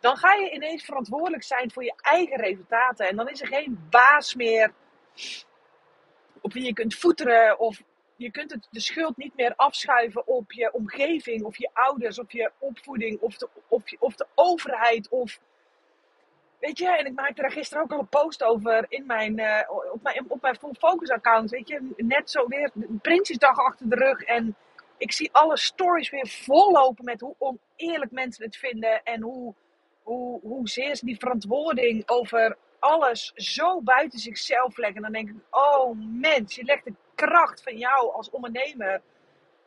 dan 0.00 0.16
ga 0.16 0.34
je 0.34 0.50
ineens 0.50 0.84
verantwoordelijk 0.84 1.42
zijn 1.42 1.70
voor 1.70 1.84
je 1.84 1.94
eigen 1.96 2.36
resultaten. 2.36 3.08
En 3.08 3.16
dan 3.16 3.28
is 3.28 3.40
er 3.40 3.46
geen 3.46 3.86
baas 3.90 4.34
meer 4.34 4.72
op 6.40 6.52
wie 6.52 6.64
je 6.64 6.72
kunt 6.72 6.94
voeteren 6.94 7.58
of 7.58 7.82
je 8.16 8.30
kunt 8.30 8.50
het, 8.50 8.68
de 8.70 8.80
schuld 8.80 9.16
niet 9.16 9.36
meer 9.36 9.54
afschuiven 9.56 10.26
op 10.26 10.52
je 10.52 10.72
omgeving 10.72 11.44
of 11.44 11.58
je 11.58 11.70
ouders 11.72 12.18
of 12.18 12.32
je 12.32 12.50
opvoeding 12.58 13.20
of 13.20 13.36
de, 13.36 13.48
of, 13.68 13.82
of 13.98 14.16
de 14.16 14.26
overheid 14.34 15.08
of 15.08 15.38
Weet 16.58 16.78
je, 16.78 16.96
en 16.96 17.06
ik 17.06 17.14
maakte 17.14 17.40
daar 17.40 17.50
gisteren 17.50 17.82
ook 17.82 17.92
al 17.92 17.98
een 17.98 18.08
post 18.08 18.42
over 18.42 18.86
in 18.88 19.06
mijn, 19.06 19.38
uh, 19.38 19.60
op, 19.92 20.02
mijn, 20.02 20.24
op 20.28 20.42
mijn 20.42 20.56
Full 20.56 20.74
Focus 20.78 21.10
account. 21.10 21.50
Weet 21.50 21.68
je, 21.68 21.92
net 21.96 22.30
zo 22.30 22.46
weer 22.46 22.70
Prinsjesdag 23.02 23.58
achter 23.58 23.88
de 23.88 23.96
rug. 23.96 24.20
En 24.20 24.56
ik 24.96 25.12
zie 25.12 25.32
alle 25.32 25.56
stories 25.56 26.10
weer 26.10 26.26
vollopen 26.26 27.04
met 27.04 27.20
hoe 27.20 27.34
oneerlijk 27.38 28.10
mensen 28.10 28.44
het 28.44 28.56
vinden. 28.56 29.02
En 29.02 29.22
hoe, 29.22 29.54
hoe, 30.02 30.40
hoe 30.40 30.68
zeer 30.68 30.96
ze 30.96 31.04
die 31.04 31.18
verantwoording 31.18 32.08
over 32.08 32.56
alles 32.78 33.32
zo 33.34 33.80
buiten 33.80 34.18
zichzelf 34.18 34.76
leggen. 34.76 34.96
En 34.96 35.02
dan 35.02 35.12
denk 35.12 35.28
ik, 35.28 35.36
oh 35.50 35.98
mens, 35.98 36.54
je 36.54 36.64
legt 36.64 36.84
de 36.84 36.94
kracht 37.14 37.62
van 37.62 37.78
jou 37.78 38.12
als 38.12 38.30
ondernemer. 38.30 39.02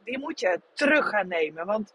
Die 0.03 0.19
moet 0.19 0.39
je 0.39 0.61
terug 0.73 1.09
gaan 1.09 1.27
nemen. 1.27 1.65
Want 1.65 1.93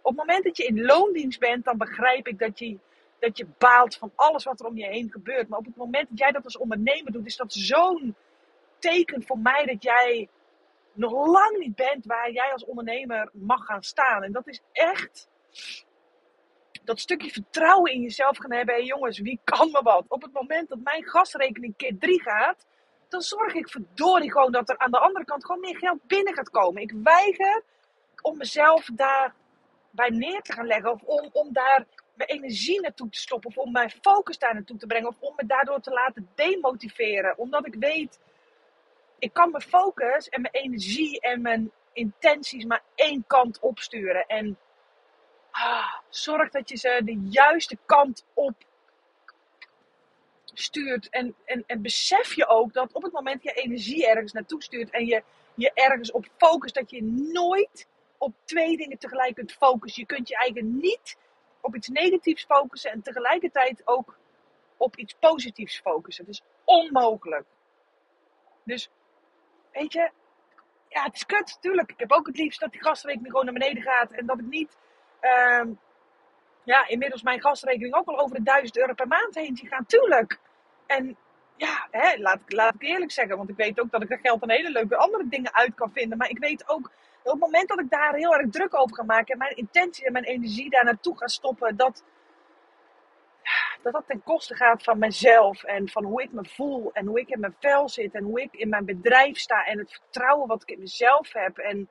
op 0.00 0.16
het 0.16 0.26
moment 0.26 0.44
dat 0.44 0.56
je 0.56 0.64
in 0.64 0.84
loondienst 0.84 1.40
bent, 1.40 1.64
dan 1.64 1.78
begrijp 1.78 2.26
ik 2.26 2.38
dat 2.38 2.58
je 2.58 2.78
dat 3.18 3.38
je 3.38 3.46
baalt 3.58 3.96
van 3.96 4.12
alles 4.14 4.44
wat 4.44 4.60
er 4.60 4.66
om 4.66 4.76
je 4.76 4.86
heen 4.86 5.10
gebeurt. 5.10 5.48
Maar 5.48 5.58
op 5.58 5.64
het 5.64 5.76
moment 5.76 6.08
dat 6.08 6.18
jij 6.18 6.30
dat 6.30 6.44
als 6.44 6.58
ondernemer 6.58 7.12
doet, 7.12 7.26
is 7.26 7.36
dat 7.36 7.52
zo'n 7.52 8.16
teken 8.78 9.22
voor 9.22 9.38
mij 9.38 9.64
dat 9.64 9.82
jij 9.82 10.28
nog 10.92 11.12
lang 11.12 11.58
niet 11.58 11.74
bent 11.74 12.06
waar 12.06 12.30
jij 12.30 12.52
als 12.52 12.64
ondernemer 12.64 13.30
mag 13.32 13.64
gaan 13.64 13.82
staan. 13.82 14.22
En 14.22 14.32
dat 14.32 14.46
is 14.46 14.60
echt 14.72 15.28
dat 16.86 17.00
stukje 17.00 17.30
vertrouwen 17.30 17.92
in 17.92 18.00
jezelf 18.00 18.36
gaan 18.38 18.52
hebben. 18.52 18.74
Hé 18.74 18.80
jongens, 18.80 19.18
wie 19.18 19.40
kan 19.44 19.70
me 19.70 19.82
wat? 19.82 20.04
Op 20.08 20.22
het 20.22 20.32
moment 20.32 20.68
dat 20.68 20.78
mijn 20.78 21.04
gasrekening 21.04 21.76
keer 21.76 21.96
3 21.98 22.22
gaat, 22.22 22.66
dan 23.08 23.20
zorg 23.20 23.54
ik 23.54 23.68
verdorie 23.68 24.32
gewoon 24.32 24.52
dat 24.52 24.68
er 24.68 24.78
aan 24.78 24.90
de 24.90 24.98
andere 24.98 25.24
kant 25.24 25.44
gewoon 25.44 25.60
meer 25.60 25.76
geld 25.76 26.06
binnen 26.06 26.34
gaat 26.34 26.50
komen. 26.50 26.82
Ik 26.82 26.92
weiger 27.02 27.62
om 28.22 28.36
mezelf 28.36 28.88
daar 28.92 29.34
bij 29.90 30.08
neer 30.08 30.42
te 30.42 30.52
gaan 30.52 30.66
leggen 30.66 30.90
of 30.90 31.02
om, 31.02 31.30
om 31.32 31.52
daar 31.52 31.86
mijn 32.14 32.28
energie 32.28 32.80
naartoe 32.80 33.08
te 33.08 33.18
stoppen. 33.18 33.50
Of 33.50 33.56
om 33.56 33.72
mijn 33.72 33.90
focus 33.90 34.38
daar 34.38 34.54
naartoe 34.54 34.76
te 34.76 34.86
brengen. 34.86 35.08
Of 35.08 35.20
om 35.20 35.32
me 35.36 35.46
daardoor 35.46 35.80
te 35.80 35.90
laten 35.90 36.28
demotiveren. 36.34 37.38
Omdat 37.38 37.66
ik 37.66 37.74
weet, 37.74 38.18
ik 39.18 39.32
kan 39.32 39.50
mijn 39.50 39.62
focus 39.62 40.28
en 40.28 40.40
mijn 40.40 40.54
energie 40.54 41.20
en 41.20 41.42
mijn 41.42 41.70
intenties 41.92 42.64
maar 42.64 42.82
één 42.94 43.24
kant 43.26 43.58
opsturen. 43.60 44.26
En 44.26 44.58
zorg 46.08 46.50
dat 46.50 46.68
je 46.68 46.76
ze 46.76 47.00
de 47.04 47.26
juiste 47.28 47.78
kant 47.86 48.24
op 48.34 48.54
stuurt. 50.44 51.08
En, 51.08 51.34
en, 51.44 51.64
en 51.66 51.82
besef 51.82 52.34
je 52.34 52.46
ook 52.46 52.72
dat 52.72 52.92
op 52.92 53.02
het 53.02 53.12
moment 53.12 53.42
je 53.42 53.52
energie 53.52 54.08
ergens 54.08 54.32
naartoe 54.32 54.62
stuurt 54.62 54.90
en 54.90 55.06
je 55.06 55.22
je 55.56 55.70
ergens 55.74 56.12
op 56.12 56.26
focust, 56.36 56.74
dat 56.74 56.90
je 56.90 57.02
nooit 57.32 57.86
op 58.18 58.34
twee 58.44 58.76
dingen 58.76 58.98
tegelijk 58.98 59.34
kunt 59.34 59.52
focussen. 59.52 60.02
Je 60.02 60.14
kunt 60.14 60.28
je 60.28 60.36
eigen 60.36 60.78
niet 60.78 61.16
op 61.60 61.74
iets 61.74 61.88
negatiefs 61.88 62.44
focussen 62.44 62.90
en 62.90 63.02
tegelijkertijd 63.02 63.82
ook 63.84 64.18
op 64.76 64.96
iets 64.96 65.14
positiefs 65.14 65.80
focussen. 65.80 66.24
Dat 66.24 66.34
is 66.34 66.42
onmogelijk. 66.64 67.44
Dus, 68.62 68.90
weet 69.72 69.92
je, 69.92 70.10
ja, 70.88 71.02
het 71.02 71.14
is 71.14 71.26
kut, 71.26 71.52
natuurlijk. 71.54 71.90
Ik 71.90 71.98
heb 71.98 72.12
ook 72.12 72.26
het 72.26 72.36
liefst 72.36 72.60
dat 72.60 72.72
die 72.72 72.82
gastrekening 72.82 73.30
gewoon 73.30 73.44
naar 73.44 73.54
beneden 73.54 73.82
gaat 73.82 74.10
en 74.10 74.26
dat 74.26 74.38
ik 74.38 74.46
niet, 74.46 74.78
ehm, 75.20 75.70
ja, 76.64 76.88
inmiddels 76.88 77.22
mijn 77.22 77.40
gastrekening 77.40 77.94
ook 77.94 78.08
al 78.08 78.18
over 78.18 78.36
de 78.36 78.42
1000 78.42 78.78
euro 78.78 78.94
per 78.94 79.06
maand 79.06 79.34
heen 79.34 79.56
zie 79.56 79.68
gaan, 79.68 79.86
tuurlijk. 79.86 80.38
En 80.86 81.16
ja, 81.56 81.88
hè, 81.90 82.16
laat, 82.16 82.38
laat 82.46 82.74
ik 82.74 82.82
eerlijk 82.82 83.10
zeggen, 83.10 83.36
want 83.36 83.48
ik 83.48 83.56
weet 83.56 83.80
ook 83.80 83.90
dat 83.90 84.02
ik 84.02 84.08
dat 84.08 84.18
geld 84.22 84.42
aan 84.42 84.50
hele 84.50 84.70
leuke 84.70 84.96
andere 84.96 85.28
dingen 85.28 85.54
uit 85.54 85.74
kan 85.74 85.92
vinden. 85.92 86.18
Maar 86.18 86.30
ik 86.30 86.38
weet 86.38 86.68
ook 86.68 86.90
op 87.22 87.32
het 87.32 87.40
moment 87.40 87.68
dat 87.68 87.80
ik 87.80 87.90
daar 87.90 88.14
heel 88.14 88.34
erg 88.34 88.50
druk 88.50 88.74
over 88.74 88.96
ga 88.96 89.02
maken 89.02 89.32
en 89.32 89.38
mijn 89.38 89.56
intentie 89.56 90.04
en 90.04 90.12
mijn 90.12 90.24
energie 90.24 90.70
daar 90.70 90.84
naartoe 90.84 91.16
ga 91.16 91.26
stoppen, 91.26 91.76
dat, 91.76 92.04
dat 93.82 93.92
dat 93.92 94.04
ten 94.06 94.22
koste 94.22 94.54
gaat 94.54 94.82
van 94.82 94.98
mezelf 94.98 95.64
en 95.64 95.88
van 95.88 96.04
hoe 96.04 96.22
ik 96.22 96.32
me 96.32 96.44
voel 96.44 96.92
en 96.92 97.06
hoe 97.06 97.20
ik 97.20 97.28
in 97.28 97.40
mijn 97.40 97.56
vel 97.60 97.88
zit 97.88 98.14
en 98.14 98.24
hoe 98.24 98.40
ik 98.40 98.52
in 98.52 98.68
mijn 98.68 98.84
bedrijf 98.84 99.36
sta 99.38 99.64
en 99.64 99.78
het 99.78 99.92
vertrouwen 99.92 100.48
wat 100.48 100.62
ik 100.62 100.70
in 100.70 100.78
mezelf 100.78 101.32
heb. 101.32 101.58
En 101.58 101.88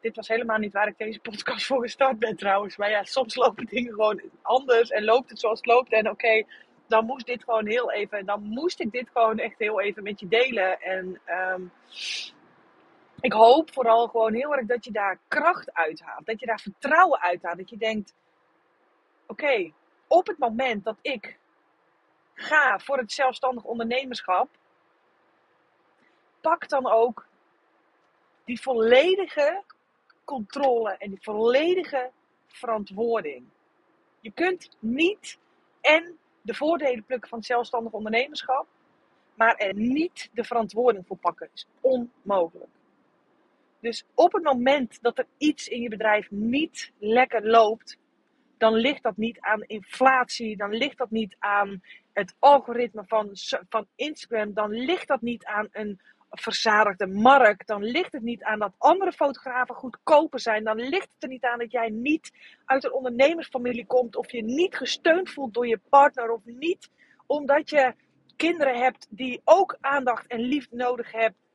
dit 0.00 0.16
was 0.16 0.28
helemaal 0.28 0.58
niet 0.58 0.72
waar 0.72 0.88
ik 0.88 0.98
deze 0.98 1.20
podcast 1.20 1.66
voor 1.66 1.82
gestart 1.82 2.18
ben 2.18 2.36
trouwens. 2.36 2.76
Maar 2.76 2.90
ja, 2.90 3.04
soms 3.04 3.34
lopen 3.34 3.66
dingen 3.66 3.92
gewoon 3.92 4.22
anders 4.42 4.90
en 4.90 5.04
loopt 5.04 5.30
het 5.30 5.40
zoals 5.40 5.58
het 5.58 5.66
loopt. 5.66 5.92
En 5.92 6.10
oké, 6.10 6.44
dan 6.86 7.04
moest 7.04 7.26
dit 7.26 7.44
gewoon 7.44 7.66
heel 7.66 7.92
even, 7.92 8.26
dan 8.26 8.42
moest 8.42 8.80
ik 8.80 8.92
dit 8.92 9.10
gewoon 9.12 9.38
echt 9.38 9.58
heel 9.58 9.80
even 9.80 10.02
met 10.02 10.20
je 10.20 10.28
delen. 10.28 10.80
En 10.80 11.20
um, 11.26 11.72
ik 13.20 13.32
hoop 13.32 13.72
vooral 13.72 14.06
gewoon 14.08 14.34
heel 14.34 14.54
erg 14.54 14.66
dat 14.66 14.84
je 14.84 14.90
daar 14.90 15.18
kracht 15.28 15.72
uithaalt. 15.72 16.26
Dat 16.26 16.40
je 16.40 16.46
daar 16.46 16.60
vertrouwen 16.60 17.20
uithaalt. 17.20 17.58
Dat 17.58 17.70
je 17.70 17.76
denkt: 17.76 18.14
oké, 19.26 19.72
op 20.06 20.26
het 20.26 20.38
moment 20.38 20.84
dat 20.84 20.98
ik 21.02 21.38
ga 22.34 22.78
voor 22.78 22.98
het 22.98 23.12
zelfstandig 23.12 23.64
ondernemerschap, 23.64 24.48
pak 26.40 26.68
dan 26.68 26.86
ook 26.86 27.26
die 28.44 28.60
volledige 28.60 29.62
controle 30.28 30.96
en 30.98 31.10
die 31.10 31.22
volledige 31.22 32.10
verantwoording. 32.46 33.44
Je 34.20 34.32
kunt 34.32 34.76
niet 34.78 35.38
en 35.80 36.18
de 36.42 36.54
voordelen 36.54 37.04
plukken 37.04 37.28
van 37.28 37.42
zelfstandig 37.42 37.92
ondernemerschap, 37.92 38.66
maar 39.34 39.54
er 39.54 39.74
niet 39.74 40.30
de 40.32 40.44
verantwoording 40.44 41.06
voor 41.06 41.16
pakken. 41.16 41.50
Is 41.54 41.66
onmogelijk. 41.80 42.70
Dus 43.80 44.04
op 44.14 44.32
het 44.32 44.42
moment 44.42 44.98
dat 45.02 45.18
er 45.18 45.26
iets 45.38 45.68
in 45.68 45.80
je 45.80 45.88
bedrijf 45.88 46.30
niet 46.30 46.92
lekker 46.98 47.46
loopt, 47.46 47.98
dan 48.58 48.74
ligt 48.74 49.02
dat 49.02 49.16
niet 49.16 49.40
aan 49.40 49.62
inflatie, 49.62 50.56
dan 50.56 50.70
ligt 50.70 50.98
dat 50.98 51.10
niet 51.10 51.36
aan 51.38 51.80
het 52.12 52.34
algoritme 52.38 53.04
van, 53.06 53.30
van 53.68 53.86
Instagram, 53.94 54.52
dan 54.52 54.70
ligt 54.70 55.08
dat 55.08 55.20
niet 55.20 55.44
aan 55.44 55.68
een 55.70 56.00
verzadigde 56.30 57.06
markt, 57.06 57.66
dan 57.66 57.82
ligt 57.82 58.12
het 58.12 58.22
niet 58.22 58.42
aan 58.42 58.58
dat 58.58 58.72
andere 58.78 59.12
fotografen 59.12 59.74
goedkoper 59.74 60.40
zijn, 60.40 60.64
dan 60.64 60.76
ligt 60.76 61.08
het 61.14 61.22
er 61.22 61.28
niet 61.28 61.44
aan 61.44 61.58
dat 61.58 61.72
jij 61.72 61.88
niet 61.88 62.30
uit 62.64 62.84
een 62.84 62.92
ondernemersfamilie 62.92 63.86
komt 63.86 64.16
of 64.16 64.32
je 64.32 64.42
niet 64.42 64.76
gesteund 64.76 65.30
voelt 65.30 65.54
door 65.54 65.66
je 65.66 65.80
partner 65.88 66.30
of 66.30 66.40
niet 66.44 66.90
omdat 67.26 67.70
je 67.70 67.94
kinderen 68.36 68.78
hebt 68.78 69.06
die 69.10 69.40
ook 69.44 69.76
aandacht 69.80 70.26
en 70.26 70.40
liefde 70.40 70.76
nodig 70.76 71.12
hebben 71.12 71.46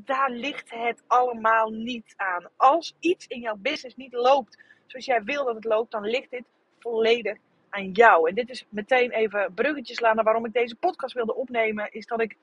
daar 0.00 0.30
ligt 0.30 0.70
het 0.70 1.02
allemaal 1.06 1.70
niet 1.70 2.14
aan. 2.16 2.48
Als 2.56 2.94
iets 2.98 3.26
in 3.26 3.40
jouw 3.40 3.56
business 3.56 3.96
niet 3.96 4.12
loopt 4.12 4.58
zoals 4.86 5.04
jij 5.04 5.22
wil 5.22 5.44
dat 5.44 5.54
het 5.54 5.64
loopt, 5.64 5.90
dan 5.90 6.04
ligt 6.04 6.30
dit 6.30 6.44
volledig 6.78 7.38
aan 7.68 7.90
jou. 7.90 8.28
En 8.28 8.34
dit 8.34 8.50
is 8.50 8.66
meteen 8.68 9.10
even 9.10 9.54
bruggetjes 9.54 10.00
laten 10.00 10.24
waarom 10.24 10.46
ik 10.46 10.52
deze 10.52 10.76
podcast 10.76 11.14
wilde 11.14 11.34
opnemen. 11.34 11.92
Is 11.92 12.06
dat 12.06 12.20
ik 12.20 12.36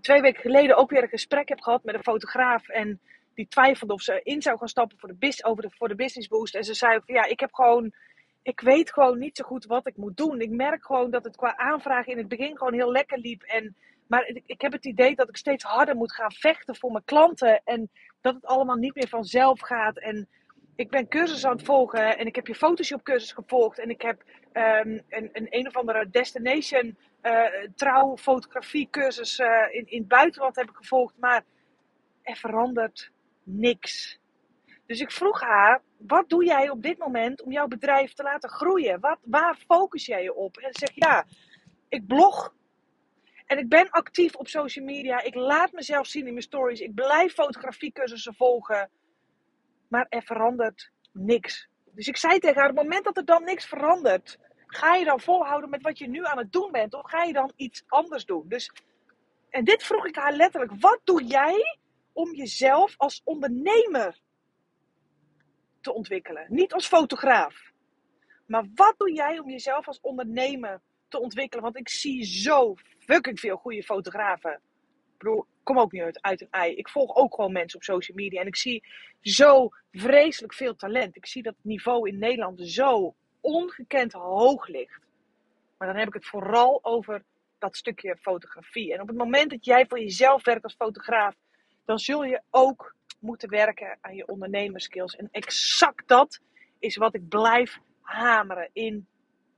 twee 0.00 0.20
weken 0.20 0.40
geleden 0.40 0.76
ook 0.76 0.90
weer 0.90 1.02
een 1.02 1.08
gesprek 1.08 1.48
heb 1.48 1.60
gehad 1.60 1.84
met 1.84 1.94
een 1.94 2.02
fotograaf. 2.02 2.68
En 2.68 3.00
die 3.34 3.48
twijfelde 3.48 3.92
of 3.92 4.02
ze 4.02 4.20
in 4.22 4.42
zou 4.42 4.58
gaan 4.58 4.68
stappen 4.68 4.98
voor 4.98 5.12
de, 5.18 5.44
over 5.44 5.62
de, 5.62 5.70
voor 5.70 5.88
de 5.88 5.94
business 5.94 6.28
boost. 6.28 6.54
En 6.54 6.64
ze 6.64 6.74
zei 6.74 7.00
ja, 7.06 7.24
ik 7.24 7.40
heb 7.40 7.54
gewoon 7.54 7.92
ik 8.42 8.60
weet 8.60 8.92
gewoon 8.92 9.18
niet 9.18 9.36
zo 9.36 9.44
goed 9.44 9.64
wat 9.64 9.86
ik 9.86 9.96
moet 9.96 10.16
doen. 10.16 10.40
Ik 10.40 10.50
merk 10.50 10.86
gewoon 10.86 11.10
dat 11.10 11.24
het 11.24 11.36
qua 11.36 11.56
aanvragen 11.56 12.12
in 12.12 12.18
het 12.18 12.28
begin 12.28 12.56
gewoon 12.56 12.72
heel 12.72 12.92
lekker 12.92 13.18
liep. 13.18 13.42
En 13.42 13.76
maar 14.06 14.30
ik 14.46 14.60
heb 14.60 14.72
het 14.72 14.84
idee 14.84 15.14
dat 15.14 15.28
ik 15.28 15.36
steeds 15.36 15.64
harder 15.64 15.96
moet 15.96 16.14
gaan 16.14 16.32
vechten 16.32 16.76
voor 16.76 16.92
mijn 16.92 17.04
klanten. 17.04 17.60
En 17.64 17.90
dat 18.20 18.34
het 18.34 18.46
allemaal 18.46 18.76
niet 18.76 18.94
meer 18.94 19.08
vanzelf 19.08 19.60
gaat. 19.60 19.98
En 19.98 20.28
ik 20.78 20.90
ben 20.90 21.08
cursus 21.08 21.44
aan 21.44 21.56
het 21.56 21.64
volgen. 21.64 22.18
En 22.18 22.26
ik 22.26 22.34
heb 22.34 22.46
je 22.46 22.54
Photoshop 22.54 23.02
cursus 23.02 23.32
gevolgd. 23.32 23.78
En 23.78 23.90
ik 23.90 24.02
heb 24.02 24.22
um, 24.52 25.02
een, 25.08 25.30
een 25.32 25.46
een 25.50 25.66
of 25.66 25.76
andere 25.76 26.10
destination 26.10 26.96
uh, 27.22 27.44
trouw 27.74 28.16
fotografie 28.16 28.88
cursus 28.90 29.38
uh, 29.38 29.46
in, 29.70 29.86
in 29.86 29.98
het 29.98 30.08
buitenland 30.08 30.56
heb 30.56 30.68
ik 30.68 30.76
gevolgd. 30.76 31.14
Maar 31.18 31.44
er 32.22 32.36
verandert 32.36 33.10
niks. 33.42 34.18
Dus 34.86 35.00
ik 35.00 35.10
vroeg 35.10 35.40
haar, 35.40 35.82
wat 35.96 36.28
doe 36.28 36.44
jij 36.44 36.70
op 36.70 36.82
dit 36.82 36.98
moment 36.98 37.42
om 37.42 37.52
jouw 37.52 37.68
bedrijf 37.68 38.12
te 38.12 38.22
laten 38.22 38.50
groeien? 38.50 39.00
Wat, 39.00 39.18
waar 39.22 39.56
focus 39.66 40.06
jij 40.06 40.22
je 40.22 40.34
op? 40.34 40.56
En 40.56 40.72
ze 40.72 40.78
zegt, 40.78 40.94
ja, 40.94 41.24
ik 41.88 42.06
blog 42.06 42.54
en 43.46 43.58
ik 43.58 43.68
ben 43.68 43.90
actief 43.90 44.34
op 44.34 44.48
social 44.48 44.84
media. 44.84 45.22
Ik 45.22 45.34
laat 45.34 45.72
mezelf 45.72 46.06
zien 46.06 46.26
in 46.26 46.32
mijn 46.32 46.42
stories. 46.42 46.80
Ik 46.80 46.94
blijf 46.94 47.34
fotografiecursussen 47.34 48.34
volgen. 48.34 48.90
Maar 49.88 50.06
er 50.08 50.22
verandert 50.22 50.90
niks. 51.12 51.68
Dus 51.84 52.08
ik 52.08 52.16
zei 52.16 52.38
tegen 52.38 52.60
haar, 52.60 52.70
op 52.70 52.76
het 52.76 52.84
moment 52.84 53.04
dat 53.04 53.16
er 53.16 53.24
dan 53.24 53.44
niks 53.44 53.66
verandert, 53.66 54.38
ga 54.66 54.94
je 54.94 55.04
dan 55.04 55.20
volhouden 55.20 55.70
met 55.70 55.82
wat 55.82 55.98
je 55.98 56.08
nu 56.08 56.24
aan 56.24 56.38
het 56.38 56.52
doen 56.52 56.72
bent? 56.72 56.94
Of 56.94 57.10
ga 57.10 57.22
je 57.22 57.32
dan 57.32 57.52
iets 57.56 57.84
anders 57.86 58.24
doen? 58.24 58.48
Dus, 58.48 58.72
en 59.50 59.64
dit 59.64 59.82
vroeg 59.82 60.06
ik 60.06 60.16
haar 60.16 60.32
letterlijk. 60.32 60.72
Wat 60.80 61.00
doe 61.04 61.24
jij 61.24 61.78
om 62.12 62.34
jezelf 62.34 62.94
als 62.96 63.20
ondernemer 63.24 64.20
te 65.80 65.92
ontwikkelen? 65.92 66.46
Niet 66.48 66.72
als 66.72 66.86
fotograaf. 66.86 67.72
Maar 68.46 68.66
wat 68.74 68.94
doe 68.96 69.12
jij 69.12 69.38
om 69.38 69.50
jezelf 69.50 69.86
als 69.86 70.00
ondernemer 70.00 70.80
te 71.08 71.20
ontwikkelen? 71.20 71.64
Want 71.64 71.76
ik 71.76 71.88
zie 71.88 72.24
zo 72.24 72.74
fucking 72.98 73.40
veel 73.40 73.56
goede 73.56 73.82
fotografen. 73.82 74.60
Ik 75.18 75.24
bedoel, 75.24 75.46
kom 75.62 75.78
ook 75.78 75.92
niet 75.92 76.02
uit, 76.02 76.22
uit 76.22 76.40
een 76.40 76.50
ei. 76.50 76.74
Ik 76.74 76.88
volg 76.88 77.16
ook 77.16 77.34
gewoon 77.34 77.52
mensen 77.52 77.78
op 77.78 77.84
social 77.84 78.16
media. 78.16 78.40
En 78.40 78.46
ik 78.46 78.56
zie 78.56 78.84
zo 79.20 79.68
vreselijk 79.92 80.54
veel 80.54 80.74
talent. 80.74 81.16
Ik 81.16 81.26
zie 81.26 81.42
dat 81.42 81.54
het 81.56 81.64
niveau 81.64 82.08
in 82.08 82.18
Nederland 82.18 82.60
zo 82.62 83.14
ongekend 83.40 84.12
hoog 84.12 84.66
ligt. 84.66 85.00
Maar 85.78 85.88
dan 85.88 85.96
heb 85.96 86.08
ik 86.08 86.14
het 86.14 86.26
vooral 86.26 86.78
over 86.82 87.22
dat 87.58 87.76
stukje 87.76 88.16
fotografie. 88.20 88.94
En 88.94 89.00
op 89.00 89.08
het 89.08 89.16
moment 89.16 89.50
dat 89.50 89.64
jij 89.64 89.86
voor 89.86 90.00
jezelf 90.00 90.44
werkt 90.44 90.64
als 90.64 90.74
fotograaf, 90.74 91.34
dan 91.84 91.98
zul 91.98 92.24
je 92.24 92.40
ook 92.50 92.94
moeten 93.18 93.48
werken 93.48 93.98
aan 94.00 94.14
je 94.14 94.26
ondernemerskills. 94.26 95.16
En 95.16 95.28
exact 95.30 96.08
dat 96.08 96.40
is 96.78 96.96
wat 96.96 97.14
ik 97.14 97.28
blijf 97.28 97.78
hameren 98.00 98.70
in, 98.72 99.06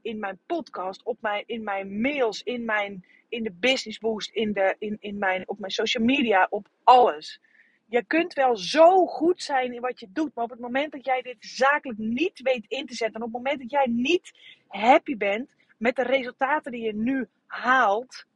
in 0.02 0.18
mijn 0.18 0.38
podcast, 0.46 1.02
op 1.02 1.16
mijn, 1.20 1.44
in 1.46 1.62
mijn 1.62 2.00
mails, 2.00 2.42
in 2.42 2.64
mijn 2.64 3.04
in 3.30 3.42
de 3.42 3.52
business 3.52 3.98
boost, 3.98 4.30
in 4.30 4.52
de, 4.52 4.76
in, 4.78 4.96
in 5.00 5.18
mijn, 5.18 5.48
op 5.48 5.58
mijn 5.58 5.72
social 5.72 6.04
media, 6.04 6.46
op 6.50 6.68
alles. 6.84 7.40
Je 7.86 8.04
kunt 8.04 8.32
wel 8.32 8.56
zo 8.56 9.06
goed 9.06 9.42
zijn 9.42 9.72
in 9.72 9.80
wat 9.80 10.00
je 10.00 10.08
doet, 10.12 10.34
maar 10.34 10.44
op 10.44 10.50
het 10.50 10.60
moment 10.60 10.92
dat 10.92 11.04
jij 11.04 11.22
dit 11.22 11.36
zakelijk 11.38 11.98
niet 11.98 12.40
weet 12.40 12.64
in 12.68 12.86
te 12.86 12.94
zetten, 12.94 13.20
en 13.20 13.26
op 13.26 13.32
het 13.32 13.42
moment 13.42 13.60
dat 13.60 13.70
jij 13.70 13.86
niet 13.86 14.32
happy 14.66 15.16
bent 15.16 15.50
met 15.76 15.96
de 15.96 16.02
resultaten 16.02 16.72
die 16.72 16.82
je 16.82 16.94
nu 16.94 17.28
haalt, 17.46 18.26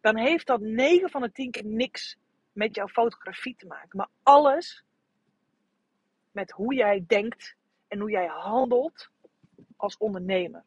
dan 0.00 0.16
heeft 0.16 0.46
dat 0.46 0.60
9 0.60 1.10
van 1.10 1.22
de 1.22 1.32
10 1.32 1.50
keer 1.50 1.64
niks 1.64 2.16
met 2.52 2.74
jouw 2.74 2.88
fotografie 2.88 3.56
te 3.56 3.66
maken. 3.66 3.98
Maar 3.98 4.08
alles 4.22 4.84
met 6.32 6.50
hoe 6.50 6.74
jij 6.74 7.04
denkt 7.06 7.56
en 7.88 7.98
hoe 7.98 8.10
jij 8.10 8.26
handelt 8.26 9.10
als 9.76 9.96
ondernemer. 9.96 10.64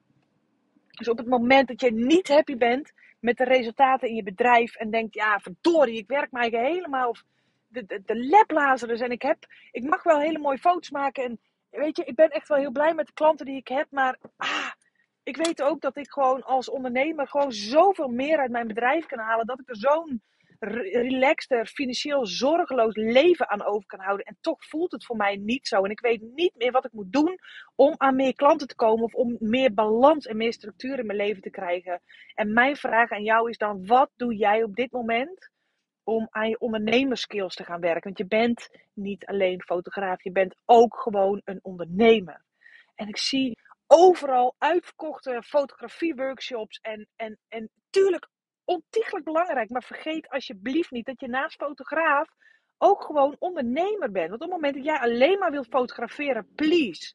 Dus 0.99 1.09
op 1.09 1.17
het 1.17 1.27
moment 1.27 1.67
dat 1.67 1.81
je 1.81 1.91
niet 1.91 2.27
happy 2.27 2.57
bent 2.57 2.91
met 3.19 3.37
de 3.37 3.43
resultaten 3.43 4.07
in 4.07 4.15
je 4.15 4.23
bedrijf 4.23 4.75
en 4.75 4.89
denkt, 4.89 5.13
ja, 5.13 5.39
verdorie, 5.39 5.97
ik 5.97 6.07
werk 6.07 6.31
mij 6.31 6.49
helemaal 6.49 7.15
de, 7.67 7.85
de, 7.85 8.01
de 8.05 8.97
en 8.99 9.11
ik, 9.11 9.21
heb, 9.21 9.37
ik 9.71 9.83
mag 9.83 10.03
wel 10.03 10.19
hele 10.19 10.39
mooie 10.39 10.57
foto's 10.57 10.89
maken 10.89 11.23
en 11.23 11.39
weet 11.69 11.97
je, 11.97 12.03
ik 12.03 12.15
ben 12.15 12.29
echt 12.29 12.47
wel 12.47 12.57
heel 12.57 12.71
blij 12.71 12.93
met 12.93 13.07
de 13.07 13.13
klanten 13.13 13.45
die 13.45 13.55
ik 13.55 13.67
heb, 13.67 13.87
maar 13.89 14.17
ah, 14.37 14.71
ik 15.23 15.37
weet 15.37 15.61
ook 15.61 15.81
dat 15.81 15.97
ik 15.97 16.11
gewoon 16.11 16.43
als 16.43 16.69
ondernemer 16.69 17.27
gewoon 17.27 17.51
zoveel 17.51 18.07
meer 18.07 18.37
uit 18.37 18.51
mijn 18.51 18.67
bedrijf 18.67 19.05
kan 19.05 19.19
halen, 19.19 19.45
dat 19.45 19.59
ik 19.59 19.69
er 19.69 19.77
zo'n 19.77 20.21
relaxter, 20.59 21.65
financieel 21.65 22.25
zorgeloos 22.25 22.95
leven 22.95 23.49
aan 23.49 23.65
over 23.65 23.87
kan 23.87 23.99
houden. 23.99 24.25
En 24.25 24.37
toch 24.41 24.65
voelt 24.65 24.91
het 24.91 25.05
voor 25.05 25.15
mij 25.15 25.35
niet 25.35 25.67
zo. 25.67 25.83
En 25.83 25.91
ik 25.91 25.99
weet 25.99 26.21
niet 26.21 26.55
meer 26.55 26.71
wat 26.71 26.85
ik 26.85 26.91
moet 26.91 27.11
doen 27.11 27.37
om 27.75 27.93
aan 27.97 28.15
meer 28.15 28.35
klanten 28.35 28.67
te 28.67 28.75
komen 28.75 29.03
of 29.03 29.13
om 29.13 29.35
meer 29.39 29.73
balans 29.73 30.25
en 30.25 30.37
meer 30.37 30.53
structuur 30.53 30.99
in 30.99 31.05
mijn 31.05 31.17
leven 31.17 31.41
te 31.41 31.49
krijgen. 31.49 32.01
En 32.33 32.53
mijn 32.53 32.75
vraag 32.75 33.11
aan 33.11 33.23
jou 33.23 33.49
is 33.49 33.57
dan: 33.57 33.85
wat 33.85 34.11
doe 34.15 34.35
jij 34.35 34.63
op 34.63 34.75
dit 34.75 34.91
moment 34.91 35.49
om 36.03 36.27
aan 36.29 36.49
je 36.49 36.59
ondernemerskills 36.59 37.55
te 37.55 37.63
gaan 37.63 37.79
werken. 37.79 38.03
Want 38.03 38.17
je 38.17 38.27
bent 38.27 38.69
niet 38.93 39.25
alleen 39.25 39.61
fotograaf, 39.61 40.23
je 40.23 40.31
bent 40.31 40.55
ook 40.65 40.99
gewoon 40.99 41.41
een 41.43 41.59
ondernemer. 41.61 42.45
En 42.95 43.07
ik 43.07 43.17
zie 43.17 43.57
overal 43.87 44.55
uitverkochte 44.57 45.43
fotografie-workshops. 45.45 46.79
En, 46.81 47.07
en, 47.15 47.39
en 47.47 47.69
tuurlijk 47.89 48.27
ontiegelijk 48.69 49.25
belangrijk. 49.25 49.69
Maar 49.69 49.83
vergeet 49.83 50.29
alsjeblieft 50.29 50.91
niet 50.91 51.05
dat 51.05 51.19
je 51.19 51.27
naast 51.27 51.55
fotograaf 51.55 52.27
ook 52.77 53.03
gewoon 53.03 53.35
ondernemer 53.39 54.11
bent. 54.11 54.29
Want 54.29 54.41
op 54.41 54.47
het 54.47 54.49
moment 54.49 54.75
dat 54.75 54.83
jij 54.83 54.99
alleen 54.99 55.39
maar 55.39 55.51
wilt 55.51 55.67
fotograferen, 55.67 56.47
please. 56.55 57.13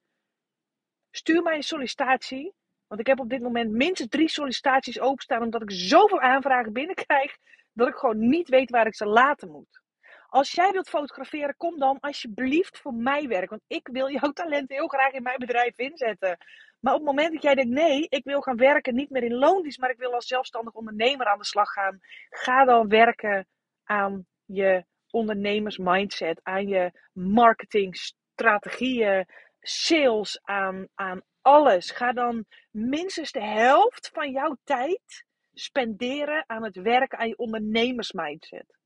Stuur 1.10 1.42
mij 1.42 1.56
een 1.56 1.62
sollicitatie. 1.62 2.54
Want 2.86 3.00
ik 3.00 3.06
heb 3.06 3.20
op 3.20 3.30
dit 3.30 3.42
moment 3.42 3.70
minstens 3.70 4.08
drie 4.08 4.28
sollicitaties 4.28 5.00
openstaan. 5.00 5.42
Omdat 5.42 5.62
ik 5.62 5.70
zoveel 5.70 6.20
aanvragen 6.20 6.72
binnenkrijg. 6.72 7.36
Dat 7.72 7.88
ik 7.88 7.94
gewoon 7.94 8.28
niet 8.28 8.48
weet 8.48 8.70
waar 8.70 8.86
ik 8.86 8.94
ze 8.94 9.06
laten 9.06 9.50
moet. 9.50 9.82
Als 10.26 10.52
jij 10.52 10.70
wilt 10.70 10.88
fotograferen, 10.88 11.56
kom 11.56 11.78
dan 11.78 12.00
alsjeblieft 12.00 12.78
voor 12.78 12.94
mij 12.94 13.28
werken. 13.28 13.48
Want 13.48 13.64
ik 13.66 13.88
wil 13.92 14.10
jouw 14.10 14.32
talent 14.42 14.68
heel 14.70 14.88
graag 14.88 15.12
in 15.12 15.22
mijn 15.22 15.38
bedrijf 15.38 15.78
inzetten. 15.78 16.38
Maar 16.84 16.94
op 16.94 16.98
het 16.98 17.08
moment 17.08 17.32
dat 17.32 17.42
jij 17.42 17.54
denkt, 17.54 17.70
nee, 17.70 18.06
ik 18.08 18.24
wil 18.24 18.40
gaan 18.40 18.56
werken, 18.56 18.94
niet 18.94 19.10
meer 19.10 19.22
in 19.22 19.34
loondienst, 19.34 19.78
maar 19.78 19.90
ik 19.90 19.98
wil 19.98 20.14
als 20.14 20.26
zelfstandig 20.26 20.74
ondernemer 20.74 21.26
aan 21.26 21.38
de 21.38 21.44
slag 21.44 21.72
gaan. 21.72 22.00
Ga 22.30 22.64
dan 22.64 22.88
werken 22.88 23.46
aan 23.84 24.26
je 24.44 24.84
ondernemersmindset, 25.10 26.40
aan 26.42 26.68
je 26.68 27.00
marketingstrategieën, 27.12 29.26
sales, 29.60 30.40
aan, 30.42 30.88
aan 30.94 31.22
alles. 31.40 31.90
Ga 31.90 32.12
dan 32.12 32.44
minstens 32.70 33.32
de 33.32 33.44
helft 33.44 34.10
van 34.12 34.30
jouw 34.30 34.56
tijd 34.64 35.24
spenderen 35.52 36.44
aan 36.46 36.64
het 36.64 36.76
werken 36.76 37.18
aan 37.18 37.28
je 37.28 37.38
ondernemersmindset. 37.38 38.78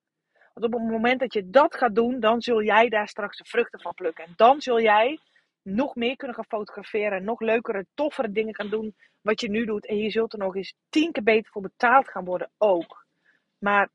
Want 0.54 0.74
op 0.74 0.80
het 0.80 0.90
moment 0.90 1.20
dat 1.20 1.32
je 1.32 1.50
dat 1.50 1.76
gaat 1.76 1.94
doen, 1.94 2.20
dan 2.20 2.40
zul 2.40 2.62
jij 2.62 2.88
daar 2.88 3.08
straks 3.08 3.38
de 3.38 3.44
vruchten 3.44 3.80
van 3.80 3.94
plukken. 3.94 4.24
En 4.24 4.32
dan 4.36 4.60
zul 4.60 4.80
jij 4.80 5.18
nog 5.74 5.94
meer 5.94 6.16
kunnen 6.16 6.36
gaan 6.36 6.44
fotograferen. 6.44 7.24
Nog 7.24 7.40
leukere, 7.40 7.86
toffere 7.94 8.32
dingen 8.32 8.54
gaan 8.54 8.70
doen 8.70 8.94
wat 9.20 9.40
je 9.40 9.50
nu 9.50 9.64
doet. 9.64 9.86
En 9.86 9.96
je 9.96 10.10
zult 10.10 10.32
er 10.32 10.38
nog 10.38 10.56
eens 10.56 10.74
tien 10.88 11.12
keer 11.12 11.22
beter 11.22 11.52
voor 11.52 11.62
betaald 11.62 12.08
gaan 12.08 12.24
worden 12.24 12.50
ook. 12.58 13.06
Maar 13.58 13.90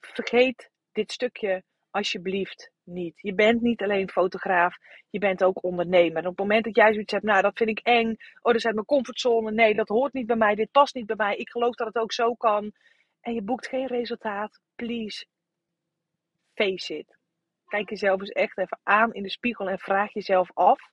vergeet 0.00 0.70
dit 0.92 1.12
stukje 1.12 1.62
alsjeblieft 1.90 2.70
niet. 2.82 3.20
Je 3.20 3.34
bent 3.34 3.60
niet 3.60 3.82
alleen 3.82 4.10
fotograaf, 4.10 4.76
je 5.10 5.18
bent 5.18 5.44
ook 5.44 5.64
ondernemer. 5.64 6.16
En 6.16 6.26
op 6.26 6.38
het 6.38 6.38
moment 6.38 6.64
dat 6.64 6.76
jij 6.76 6.92
zoiets 6.92 7.12
hebt, 7.12 7.24
nou 7.24 7.42
dat 7.42 7.56
vind 7.56 7.70
ik 7.70 7.78
eng, 7.78 8.08
oh 8.08 8.42
dat 8.42 8.54
is 8.54 8.66
uit 8.66 8.74
mijn 8.74 8.86
comfortzone, 8.86 9.52
nee 9.52 9.74
dat 9.74 9.88
hoort 9.88 10.12
niet 10.12 10.26
bij 10.26 10.36
mij, 10.36 10.54
dit 10.54 10.70
past 10.70 10.94
niet 10.94 11.06
bij 11.06 11.16
mij, 11.16 11.36
ik 11.36 11.50
geloof 11.50 11.74
dat 11.74 11.86
het 11.86 11.96
ook 11.96 12.12
zo 12.12 12.34
kan. 12.34 12.72
En 13.20 13.34
je 13.34 13.42
boekt 13.42 13.68
geen 13.68 13.86
resultaat, 13.86 14.60
please, 14.74 15.26
face 16.54 16.98
it. 16.98 17.15
Kijk 17.66 17.90
jezelf 17.90 18.20
eens 18.20 18.30
echt 18.30 18.58
even 18.58 18.78
aan 18.82 19.12
in 19.12 19.22
de 19.22 19.30
spiegel 19.30 19.68
en 19.68 19.78
vraag 19.78 20.12
jezelf 20.12 20.50
af: 20.54 20.90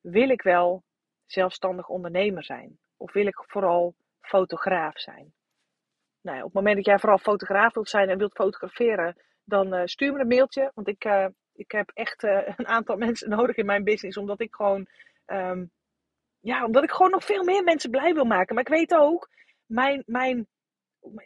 wil 0.00 0.28
ik 0.28 0.42
wel 0.42 0.82
zelfstandig 1.26 1.88
ondernemer 1.88 2.44
zijn? 2.44 2.78
Of 2.96 3.12
wil 3.12 3.26
ik 3.26 3.44
vooral 3.46 3.94
fotograaf 4.20 5.00
zijn? 5.00 5.32
Nou 6.20 6.38
op 6.38 6.44
het 6.44 6.52
moment 6.52 6.76
dat 6.76 6.84
jij 6.84 6.98
vooral 6.98 7.18
fotograaf 7.18 7.74
wilt 7.74 7.88
zijn 7.88 8.08
en 8.08 8.18
wilt 8.18 8.34
fotograferen, 8.34 9.16
dan 9.44 9.74
uh, 9.74 9.82
stuur 9.84 10.12
me 10.12 10.20
een 10.20 10.26
mailtje. 10.26 10.70
Want 10.74 10.88
ik, 10.88 11.04
uh, 11.04 11.26
ik 11.54 11.70
heb 11.70 11.90
echt 11.94 12.22
uh, 12.24 12.48
een 12.56 12.66
aantal 12.66 12.96
mensen 12.96 13.28
nodig 13.28 13.56
in 13.56 13.66
mijn 13.66 13.84
business. 13.84 14.16
Omdat 14.16 14.40
ik 14.40 14.54
gewoon, 14.54 14.86
um, 15.26 15.70
ja, 16.40 16.64
omdat 16.64 16.82
ik 16.82 16.90
gewoon 16.90 17.10
nog 17.10 17.24
veel 17.24 17.44
meer 17.44 17.64
mensen 17.64 17.90
blij 17.90 18.14
wil 18.14 18.24
maken. 18.24 18.54
Maar 18.54 18.64
ik 18.64 18.74
weet 18.74 18.94
ook, 18.94 19.28
mijn, 19.66 20.02
mijn 20.06 20.46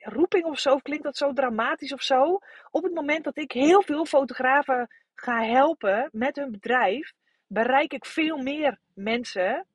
roeping 0.01 0.45
of 0.45 0.59
zo, 0.59 0.77
klinkt 0.77 1.05
dat 1.05 1.17
zo 1.17 1.33
dramatisch 1.33 1.93
of 1.93 2.03
zo. 2.03 2.39
Op 2.71 2.83
het 2.83 2.95
moment 2.95 3.25
dat 3.25 3.37
ik 3.37 3.53
heel 3.53 3.83
veel 3.83 4.07
fotografen 4.07 4.89
ga 5.15 5.43
helpen 5.43 6.09
met 6.13 6.37
hun 6.37 6.51
bedrijf, 6.51 7.13
bereik 7.47 7.93
ik 7.93 8.05
veel 8.05 8.37
meer 8.37 8.79
mensen 8.95 9.67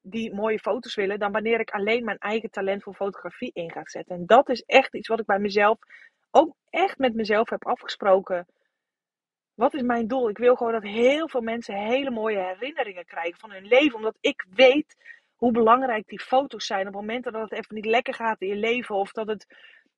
die 0.00 0.34
mooie 0.34 0.58
foto's 0.58 0.94
willen, 0.94 1.18
dan 1.18 1.32
wanneer 1.32 1.60
ik 1.60 1.70
alleen 1.70 2.04
mijn 2.04 2.18
eigen 2.18 2.50
talent 2.50 2.82
voor 2.82 2.94
fotografie 2.94 3.50
in 3.54 3.72
ga 3.72 3.80
zetten. 3.84 4.16
En 4.16 4.26
dat 4.26 4.48
is 4.48 4.62
echt 4.62 4.94
iets 4.94 5.08
wat 5.08 5.20
ik 5.20 5.26
bij 5.26 5.38
mezelf 5.38 5.78
ook 6.30 6.54
echt 6.70 6.98
met 6.98 7.14
mezelf 7.14 7.50
heb 7.50 7.66
afgesproken. 7.66 8.46
Wat 9.54 9.74
is 9.74 9.82
mijn 9.82 10.06
doel? 10.06 10.28
Ik 10.28 10.38
wil 10.38 10.54
gewoon 10.56 10.72
dat 10.72 10.82
heel 10.82 11.28
veel 11.28 11.40
mensen 11.40 11.74
hele 11.74 12.10
mooie 12.10 12.38
herinneringen 12.38 13.04
krijgen 13.04 13.38
van 13.38 13.50
hun 13.50 13.66
leven. 13.66 13.96
Omdat 13.96 14.16
ik 14.20 14.46
weet 14.54 14.96
hoe 15.36 15.52
belangrijk 15.52 16.06
die 16.06 16.20
foto's 16.20 16.66
zijn. 16.66 16.86
Op 16.86 16.94
momenten 16.94 17.32
dat 17.32 17.50
het 17.50 17.52
even 17.52 17.74
niet 17.74 17.86
lekker 17.86 18.14
gaat 18.14 18.40
in 18.40 18.48
je 18.48 18.56
leven 18.56 18.94
of 18.94 19.12
dat 19.12 19.26
het, 19.26 19.46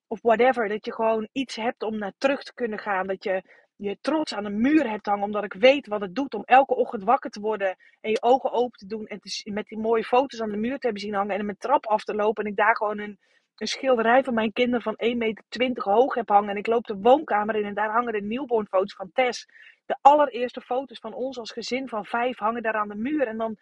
of 0.07 0.21
whatever, 0.21 0.67
dat 0.67 0.85
je 0.85 0.93
gewoon 0.93 1.27
iets 1.31 1.55
hebt 1.55 1.83
om 1.83 1.97
naar 1.97 2.13
terug 2.17 2.43
te 2.43 2.53
kunnen 2.53 2.79
gaan. 2.79 3.07
Dat 3.07 3.23
je 3.23 3.43
je 3.81 3.97
trots 4.01 4.33
aan 4.33 4.43
de 4.43 4.49
muur 4.49 4.89
hebt 4.89 5.05
hangen, 5.05 5.23
omdat 5.23 5.43
ik 5.43 5.53
weet 5.53 5.87
wat 5.87 6.01
het 6.01 6.15
doet 6.15 6.33
om 6.33 6.43
elke 6.45 6.75
ochtend 6.75 7.03
wakker 7.03 7.29
te 7.29 7.39
worden 7.39 7.75
en 8.01 8.11
je 8.11 8.21
ogen 8.21 8.51
open 8.51 8.79
te 8.79 8.85
doen 8.85 9.05
en 9.05 9.19
te, 9.19 9.51
met 9.51 9.67
die 9.67 9.77
mooie 9.77 10.03
foto's 10.03 10.41
aan 10.41 10.49
de 10.49 10.57
muur 10.57 10.77
te 10.77 10.85
hebben 10.85 11.01
zien 11.01 11.13
hangen 11.13 11.35
en 11.35 11.45
mijn 11.45 11.57
trap 11.57 11.85
af 11.85 12.03
te 12.03 12.15
lopen 12.15 12.43
en 12.43 12.49
ik 12.49 12.57
daar 12.57 12.75
gewoon 12.75 12.99
een, 12.99 13.19
een 13.55 13.67
schilderij 13.67 14.23
van 14.23 14.33
mijn 14.33 14.53
kinderen 14.53 14.81
van 14.81 14.95
1,20 15.05 15.17
meter 15.17 15.83
hoog 15.83 16.13
heb 16.13 16.29
hangen 16.29 16.49
en 16.49 16.57
ik 16.57 16.67
loop 16.67 16.85
de 16.85 16.97
woonkamer 17.01 17.55
in 17.55 17.65
en 17.65 17.73
daar 17.73 17.91
hangen 17.91 18.13
de 18.13 18.21
newborn 18.21 18.67
foto's 18.67 18.95
van 18.95 19.11
Tess. 19.13 19.45
De 19.85 19.97
allereerste 20.01 20.61
foto's 20.61 20.99
van 20.99 21.13
ons 21.13 21.37
als 21.37 21.51
gezin 21.51 21.87
van 21.87 22.05
vijf 22.05 22.37
hangen 22.37 22.61
daar 22.61 22.73
aan 22.73 22.89
de 22.89 22.95
muur 22.95 23.27
en 23.27 23.37
dan 23.37 23.57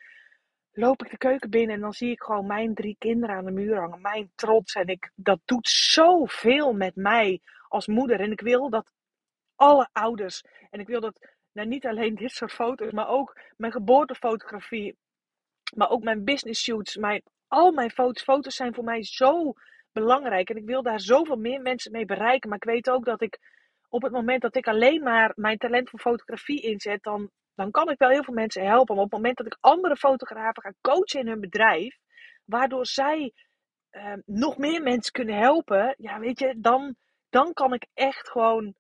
loop 0.78 1.04
ik 1.04 1.12
de 1.12 1.18
keuken 1.18 1.50
binnen 1.50 1.76
en 1.76 1.82
dan 1.82 1.94
zie 1.94 2.12
ik 2.12 2.22
gewoon 2.22 2.46
mijn 2.46 2.74
drie 2.74 2.96
kinderen 3.00 3.36
aan 3.36 3.46
de 3.46 3.52
muur 3.52 3.80
hangen. 3.80 4.02
Mijn 4.02 4.32
trots. 4.36 4.74
En 4.74 4.88
ik, 4.88 5.12
dat 5.16 5.40
doet 5.46 5.68
zoveel 5.68 6.74
met 6.74 6.96
mij 6.96 7.42
als 7.68 7.88
moeder. 7.88 8.20
En 8.20 8.32
ik 8.32 8.42
wil 8.42 8.70
dat 8.70 8.92
alle 9.56 9.90
ouders, 9.92 10.44
en 10.70 10.80
ik 10.80 10.88
wil 10.88 11.02
dat 11.02 11.28
nou, 11.52 11.68
niet 11.68 11.86
alleen 11.86 12.16
dit 12.16 12.32
soort 12.32 12.52
foto's, 12.52 12.92
maar 12.92 13.08
ook 13.08 13.40
mijn 13.58 13.72
geboortefotografie, 13.72 14.98
maar 15.76 15.90
ook 15.90 16.04
mijn 16.04 16.24
business 16.24 16.64
shoots, 16.64 16.96
mijn, 16.96 17.24
al 17.48 17.72
mijn 17.72 17.92
foto's. 17.92 18.24
Foto's 18.24 18.56
zijn 18.56 18.74
voor 18.74 18.84
mij 18.84 19.04
zo 19.04 19.54
belangrijk. 19.92 20.50
En 20.50 20.56
ik 20.56 20.66
wil 20.66 20.82
daar 20.82 21.00
zoveel 21.00 21.38
meer 21.38 21.62
mensen 21.62 21.92
mee 21.92 22.06
bereiken. 22.06 22.50
Maar 22.50 22.58
ik 22.58 22.70
weet 22.70 22.90
ook 22.90 23.06
dat 23.06 23.22
ik 23.22 23.40
op 23.90 24.02
het 24.02 24.12
moment 24.12 24.42
dat 24.42 24.56
ik 24.56 24.68
alleen 24.68 25.04
maar 25.04 25.32
mijn 25.36 25.58
talent 25.58 25.90
voor 25.90 26.00
fotografie 26.00 26.62
inzet, 26.62 27.04
dan 27.04 27.32
dan 27.58 27.72
kan 27.72 27.90
ik 27.90 27.98
wel 27.98 28.10
heel 28.10 28.24
veel 28.24 28.34
mensen 28.34 28.66
helpen. 28.66 28.96
Maar 28.96 29.04
op 29.04 29.12
het 29.12 29.20
moment 29.20 29.38
dat 29.38 29.46
ik 29.46 29.58
andere 29.60 29.96
fotografen 29.96 30.64
ga 30.64 30.74
coachen 30.82 31.20
in 31.20 31.28
hun 31.28 31.40
bedrijf, 31.40 31.98
waardoor 32.46 32.86
zij 32.86 33.34
uh, 33.92 34.14
nog 34.26 34.58
meer 34.58 34.82
mensen 34.82 35.12
kunnen 35.12 35.38
helpen, 35.38 35.96
ja, 35.98 36.20
weet 36.20 36.40
je, 36.40 36.56
dan, 36.58 36.96
dan 37.30 37.54
kan 37.54 37.74
ik 37.74 37.88
echt 37.94 38.30
gewoon 38.30 38.76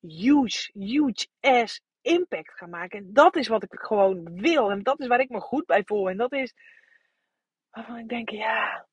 huge, 0.00 0.70
huge 0.72 1.26
ass 1.40 1.82
impact 2.00 2.52
gaan 2.52 2.70
maken. 2.70 2.98
En 2.98 3.12
dat 3.12 3.36
is 3.36 3.48
wat 3.48 3.62
ik 3.62 3.74
gewoon 3.80 4.40
wil. 4.40 4.70
En 4.70 4.82
dat 4.82 5.00
is 5.00 5.06
waar 5.06 5.20
ik 5.20 5.28
me 5.28 5.40
goed 5.40 5.66
bij 5.66 5.82
voel. 5.84 6.08
En 6.08 6.16
dat 6.16 6.32
is 6.32 6.54
waarvan 7.70 7.98
ik 7.98 8.08
denk, 8.08 8.30
ja, 8.30 8.86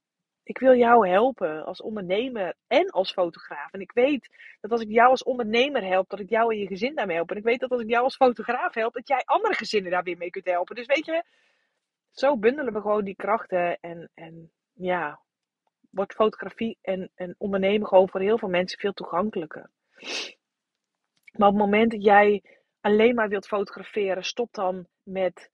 ik 0.47 0.57
wil 0.57 0.75
jou 0.75 1.09
helpen 1.09 1.65
als 1.65 1.81
ondernemer 1.81 2.55
en 2.67 2.89
als 2.89 3.11
fotograaf. 3.11 3.71
En 3.71 3.79
ik 3.79 3.91
weet 3.91 4.29
dat 4.61 4.71
als 4.71 4.81
ik 4.81 4.89
jou 4.89 5.09
als 5.09 5.23
ondernemer 5.23 5.83
help, 5.83 6.09
dat 6.09 6.19
ik 6.19 6.29
jou 6.29 6.53
en 6.53 6.59
je 6.59 6.67
gezin 6.67 6.95
daarmee 6.95 7.15
help. 7.15 7.31
En 7.31 7.37
ik 7.37 7.43
weet 7.43 7.59
dat 7.59 7.71
als 7.71 7.81
ik 7.81 7.89
jou 7.89 8.03
als 8.03 8.15
fotograaf 8.15 8.73
help, 8.73 8.93
dat 8.93 9.07
jij 9.07 9.21
andere 9.25 9.53
gezinnen 9.53 9.91
daar 9.91 10.03
weer 10.03 10.17
mee 10.17 10.29
kunt 10.29 10.45
helpen. 10.45 10.75
Dus 10.75 10.85
weet 10.85 11.05
je, 11.05 11.23
zo 12.11 12.37
bundelen 12.37 12.73
we 12.73 12.81
gewoon 12.81 13.03
die 13.03 13.15
krachten. 13.15 13.77
En, 13.79 14.09
en 14.13 14.51
ja, 14.73 15.19
wordt 15.89 16.13
fotografie 16.13 16.77
en, 16.81 17.11
en 17.15 17.35
ondernemen 17.37 17.87
gewoon 17.87 18.09
voor 18.09 18.21
heel 18.21 18.37
veel 18.37 18.49
mensen 18.49 18.79
veel 18.79 18.93
toegankelijker. 18.93 19.69
Maar 21.31 21.47
op 21.47 21.53
het 21.53 21.63
moment 21.63 21.91
dat 21.91 22.03
jij 22.03 22.43
alleen 22.81 23.15
maar 23.15 23.29
wilt 23.29 23.47
fotograferen, 23.47 24.23
stop 24.23 24.53
dan 24.53 24.87
met 25.03 25.49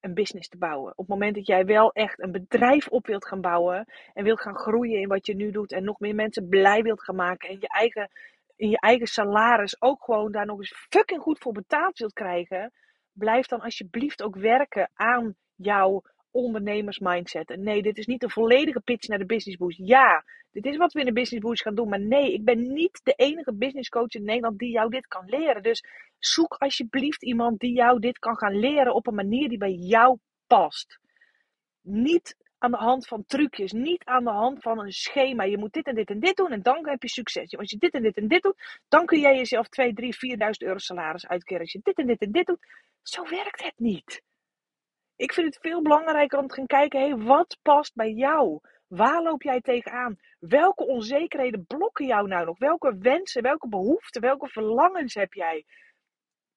een 0.00 0.14
business 0.14 0.48
te 0.48 0.58
bouwen. 0.58 0.90
Op 0.90 0.96
het 0.96 1.08
moment 1.08 1.34
dat 1.34 1.46
jij 1.46 1.64
wel 1.64 1.92
echt 1.92 2.22
een 2.22 2.32
bedrijf 2.32 2.88
op 2.88 3.06
wilt 3.06 3.26
gaan 3.26 3.40
bouwen 3.40 3.84
en 4.14 4.24
wilt 4.24 4.40
gaan 4.40 4.56
groeien 4.56 5.00
in 5.00 5.08
wat 5.08 5.26
je 5.26 5.34
nu 5.34 5.50
doet 5.50 5.72
en 5.72 5.84
nog 5.84 6.00
meer 6.00 6.14
mensen 6.14 6.48
blij 6.48 6.82
wilt 6.82 7.02
gaan 7.02 7.16
maken 7.16 7.48
en 7.48 7.56
je 7.60 7.68
eigen, 7.68 8.10
in 8.56 8.70
je 8.70 8.80
eigen 8.80 9.06
salaris 9.06 9.82
ook 9.82 10.04
gewoon 10.04 10.32
daar 10.32 10.46
nog 10.46 10.58
eens 10.58 10.86
fucking 10.88 11.20
goed 11.20 11.38
voor 11.38 11.52
betaald 11.52 11.98
wilt 11.98 12.12
krijgen, 12.12 12.72
blijf 13.12 13.46
dan 13.46 13.60
alsjeblieft 13.60 14.22
ook 14.22 14.36
werken 14.36 14.90
aan 14.94 15.34
jouw 15.54 16.02
ondernemersmindset. 16.30 17.50
En 17.50 17.62
nee, 17.62 17.82
dit 17.82 17.98
is 17.98 18.06
niet 18.06 18.20
de 18.20 18.30
volledige 18.30 18.80
pitch 18.80 19.08
naar 19.08 19.18
de 19.18 19.26
Business 19.26 19.58
Boost. 19.58 19.78
Ja, 19.78 20.24
dit 20.50 20.66
is 20.66 20.76
wat 20.76 20.92
we 20.92 21.00
in 21.00 21.06
de 21.06 21.12
Business 21.12 21.44
Boost 21.44 21.62
gaan 21.62 21.74
doen. 21.74 21.88
Maar 21.88 22.00
nee, 22.00 22.32
ik 22.32 22.44
ben 22.44 22.72
niet 22.72 23.00
de 23.02 23.12
enige 23.12 23.54
business 23.54 23.88
coach 23.88 24.12
in 24.12 24.24
Nederland 24.24 24.58
die 24.58 24.70
jou 24.70 24.90
dit 24.90 25.06
kan 25.06 25.24
leren. 25.26 25.62
Dus 25.62 25.84
zoek 26.18 26.54
alsjeblieft 26.54 27.22
iemand 27.22 27.58
die 27.58 27.72
jou 27.72 28.00
dit 28.00 28.18
kan 28.18 28.36
gaan 28.36 28.58
leren 28.58 28.94
op 28.94 29.06
een 29.06 29.14
manier 29.14 29.48
die 29.48 29.58
bij 29.58 29.72
jou 29.72 30.18
past. 30.46 30.98
Niet 31.82 32.36
aan 32.58 32.70
de 32.70 32.76
hand 32.76 33.06
van 33.06 33.24
trucjes, 33.26 33.72
niet 33.72 34.04
aan 34.04 34.24
de 34.24 34.30
hand 34.30 34.62
van 34.62 34.78
een 34.78 34.92
schema. 34.92 35.42
Je 35.44 35.58
moet 35.58 35.72
dit 35.72 35.86
en 35.86 35.94
dit 35.94 36.10
en 36.10 36.20
dit 36.20 36.36
doen 36.36 36.52
en 36.52 36.62
dan 36.62 36.88
heb 36.88 37.02
je 37.02 37.08
succes. 37.08 37.56
Als 37.56 37.70
je 37.70 37.76
dit 37.76 37.92
en 37.92 38.02
dit 38.02 38.16
en 38.16 38.28
dit 38.28 38.42
doet, 38.42 38.80
dan 38.88 39.06
kun 39.06 39.20
jij 39.20 39.36
jezelf 39.36 39.68
2, 39.68 39.92
3, 39.92 40.14
4.000 40.14 40.48
euro 40.58 40.78
salaris 40.78 41.26
uitkeren. 41.26 41.60
Als 41.60 41.72
je 41.72 41.80
dit 41.82 41.98
en 41.98 42.06
dit 42.06 42.20
en 42.20 42.32
dit 42.32 42.46
doet, 42.46 42.66
zo 43.02 43.28
werkt 43.28 43.62
het 43.62 43.78
niet. 43.78 44.22
Ik 45.16 45.32
vind 45.32 45.54
het 45.54 45.58
veel 45.62 45.82
belangrijker 45.82 46.38
om 46.38 46.46
te 46.46 46.54
gaan 46.54 46.66
kijken, 46.66 47.00
hé, 47.00 47.06
hey, 47.06 47.16
wat 47.16 47.58
past 47.62 47.94
bij 47.94 48.12
jou? 48.12 48.60
Waar 48.86 49.22
loop 49.22 49.42
jij 49.42 49.60
tegenaan? 49.60 50.18
Welke 50.38 50.86
onzekerheden 50.86 51.66
blokken 51.66 52.06
jou 52.06 52.28
nou 52.28 52.44
nog? 52.44 52.58
Welke 52.58 52.98
wensen, 52.98 53.42
welke 53.42 53.68
behoeften, 53.68 54.20
welke 54.20 54.48
verlangens 54.48 55.14
heb 55.14 55.32
jij? 55.32 55.64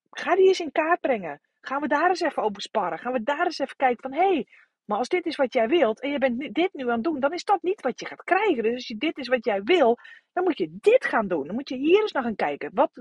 Ga 0.09 0.35
die 0.35 0.47
eens 0.47 0.59
in 0.59 0.71
kaart 0.71 0.99
brengen. 0.99 1.41
Gaan 1.61 1.81
we 1.81 1.87
daar 1.87 2.09
eens 2.09 2.21
even 2.21 2.43
over 2.43 2.61
sparren? 2.61 2.99
Gaan 2.99 3.13
we 3.13 3.23
daar 3.23 3.45
eens 3.45 3.59
even 3.59 3.75
kijken 3.75 4.01
van, 4.01 4.13
hé, 4.13 4.33
hey, 4.33 4.47
maar 4.85 4.97
als 4.97 5.09
dit 5.09 5.25
is 5.25 5.35
wat 5.35 5.53
jij 5.53 5.67
wilt 5.67 6.01
en 6.01 6.09
je 6.09 6.17
bent 6.17 6.53
dit 6.53 6.73
nu 6.73 6.83
aan 6.83 6.93
het 6.93 7.03
doen, 7.03 7.19
dan 7.19 7.33
is 7.33 7.43
dat 7.43 7.61
niet 7.61 7.81
wat 7.81 7.99
je 7.99 8.05
gaat 8.05 8.23
krijgen. 8.23 8.63
Dus 8.63 8.73
als 8.73 8.87
je 8.87 8.97
dit 8.97 9.17
is 9.17 9.27
wat 9.27 9.45
jij 9.45 9.63
wil, 9.63 9.97
dan 10.33 10.43
moet 10.43 10.57
je 10.57 10.77
dit 10.81 11.05
gaan 11.05 11.27
doen. 11.27 11.45
Dan 11.45 11.55
moet 11.55 11.69
je 11.69 11.75
hier 11.75 12.01
eens 12.01 12.11
naar 12.11 12.23
gaan 12.23 12.35
kijken. 12.35 12.71
Wat, 12.73 12.91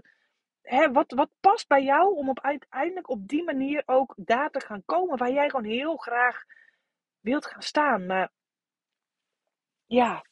hè, 0.62 0.92
wat, 0.92 1.12
wat 1.12 1.30
past 1.40 1.68
bij 1.68 1.82
jou 1.82 2.14
om 2.14 2.28
op 2.28 2.40
uiteindelijk 2.40 3.08
op 3.08 3.28
die 3.28 3.44
manier 3.44 3.82
ook 3.86 4.14
daar 4.16 4.50
te 4.50 4.60
gaan 4.60 4.82
komen 4.84 5.18
waar 5.18 5.32
jij 5.32 5.50
gewoon 5.50 5.70
heel 5.70 5.96
graag 5.96 6.44
wilt 7.20 7.46
gaan 7.46 7.62
staan. 7.62 8.06
Maar 8.06 8.30
ja. 9.86 10.24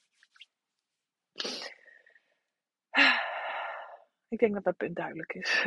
Ik 4.29 4.39
denk 4.39 4.55
dat 4.55 4.65
dat 4.65 4.77
punt 4.77 4.97
duidelijk 4.97 5.35
is. 5.35 5.67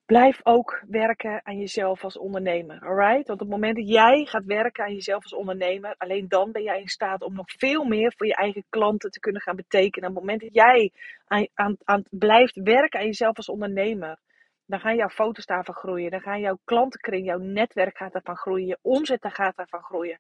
Blijf 0.06 0.40
ook 0.44 0.84
werken 0.88 1.46
aan 1.46 1.58
jezelf 1.58 2.04
als 2.04 2.18
ondernemer. 2.18 2.80
Alright? 2.80 3.28
Want 3.28 3.30
op 3.30 3.40
het 3.40 3.50
moment 3.50 3.76
dat 3.76 3.88
jij 3.88 4.26
gaat 4.26 4.46
werken 4.46 4.84
aan 4.84 4.94
jezelf 4.94 5.24
als 5.24 5.34
ondernemer, 5.34 5.96
alleen 5.98 6.28
dan 6.28 6.52
ben 6.52 6.64
jij 6.64 6.80
in 6.80 6.88
staat 6.88 7.22
om 7.22 7.34
nog 7.34 7.52
veel 7.52 7.84
meer 7.84 8.14
voor 8.18 8.28
je 8.28 8.36
eigen 8.36 8.66
klanten 8.70 9.12
te 9.12 9.20
kunnen 9.20 9.42
gaan 9.42 9.56
betekenen. 9.56 10.10
Op 10.10 10.16
het 10.16 10.24
moment 10.24 10.42
dat 10.42 10.54
jij 10.54 10.92
aan, 11.26 11.48
aan, 11.54 11.78
aan 11.84 12.04
blijft 12.10 12.56
werken 12.56 13.00
aan 13.00 13.06
jezelf 13.06 13.38
als 13.38 13.50
ondernemer, 13.50 14.20
dan 14.66 14.80
gaan 14.80 14.96
jouw 14.96 15.10
foto's 15.10 15.46
daarvan 15.46 15.76
groeien. 15.76 16.12
Dan 16.12 16.22
gaan 16.22 16.40
jouw 16.40 16.60
klantenkring, 16.64 17.26
jouw 17.26 17.40
netwerk 17.40 17.98
gaat 17.98 18.14
daarvan 18.14 18.38
groeien. 18.38 18.68
Je 18.68 18.78
omzet 18.82 19.28
gaat 19.28 19.56
daarvan 19.56 19.84
groeien. 19.84 20.20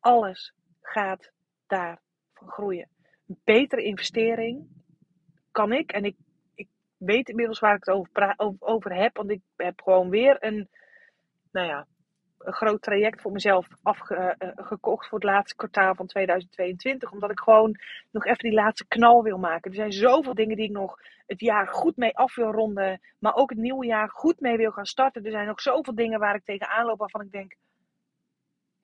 Alles 0.00 0.54
gaat 0.80 1.32
daarvan 1.66 2.09
groeien. 2.46 2.88
Een 3.26 3.40
betere 3.44 3.82
investering 3.82 4.68
kan 5.50 5.72
ik, 5.72 5.92
en 5.92 6.04
ik 6.04 6.16
weet 7.00 7.28
inmiddels 7.28 7.58
waar 7.58 7.74
ik 7.74 7.84
het 7.84 7.94
over, 7.94 8.34
over, 8.58 8.94
heb. 8.94 9.16
Want 9.16 9.30
ik 9.30 9.40
heb 9.56 9.80
gewoon 9.80 10.10
weer 10.10 10.36
een, 10.40 10.68
nou 11.52 11.66
ja, 11.66 11.86
een 12.38 12.52
groot 12.52 12.82
traject 12.82 13.20
voor 13.20 13.32
mezelf 13.32 13.66
afgekocht 13.82 15.08
voor 15.08 15.18
het 15.18 15.28
laatste 15.28 15.56
kwartaal 15.56 15.94
van 15.94 16.06
2022. 16.06 17.12
Omdat 17.12 17.30
ik 17.30 17.38
gewoon 17.40 17.76
nog 18.10 18.24
even 18.24 18.48
die 18.48 18.52
laatste 18.52 18.86
knal 18.86 19.22
wil 19.22 19.38
maken. 19.38 19.70
Er 19.70 19.76
zijn 19.76 19.92
zoveel 19.92 20.34
dingen 20.34 20.56
die 20.56 20.64
ik 20.64 20.72
nog 20.72 20.98
het 21.26 21.40
jaar 21.40 21.68
goed 21.68 21.96
mee 21.96 22.16
af 22.16 22.34
wil 22.34 22.52
ronden. 22.52 23.00
Maar 23.18 23.34
ook 23.34 23.50
het 23.50 23.58
nieuwe 23.58 23.86
jaar 23.86 24.10
goed 24.10 24.40
mee 24.40 24.56
wil 24.56 24.70
gaan 24.70 24.86
starten. 24.86 25.24
Er 25.24 25.30
zijn 25.30 25.46
nog 25.46 25.60
zoveel 25.60 25.94
dingen 25.94 26.18
waar 26.18 26.34
ik 26.34 26.44
tegenaan 26.44 26.86
loop 26.86 26.98
waarvan 26.98 27.20
ik 27.20 27.32
denk... 27.32 27.56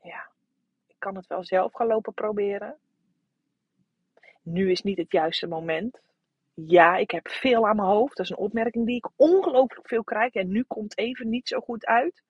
Ja, 0.03 0.31
ik 0.87 0.97
kan 0.99 1.17
het 1.17 1.27
wel 1.27 1.45
zelf 1.45 1.73
gaan 1.73 1.87
lopen 1.87 2.15
proberen. 2.15 2.79
Nu 4.47 4.71
is 4.71 4.83
niet 4.83 4.99
het 4.99 5.13
juiste 5.13 5.47
moment. 5.47 6.01
Ja, 6.55 6.97
ik 6.97 7.11
heb 7.11 7.29
veel 7.29 7.69
aan 7.69 7.77
mijn 7.77 7.89
hoofd. 7.89 8.17
Dat 8.17 8.27
is 8.27 8.31
een 8.31 8.37
opmerking 8.37 8.87
die 8.87 8.97
ik 8.97 9.09
ongelooflijk 9.17 9.89
veel 9.89 10.05
krijg. 10.05 10.35
En 10.35 10.49
nu 10.49 10.63
komt 10.63 10.99
even 10.99 11.29
niet 11.29 11.49
zo 11.49 11.61
goed 11.61 11.87
uit. 11.87 12.23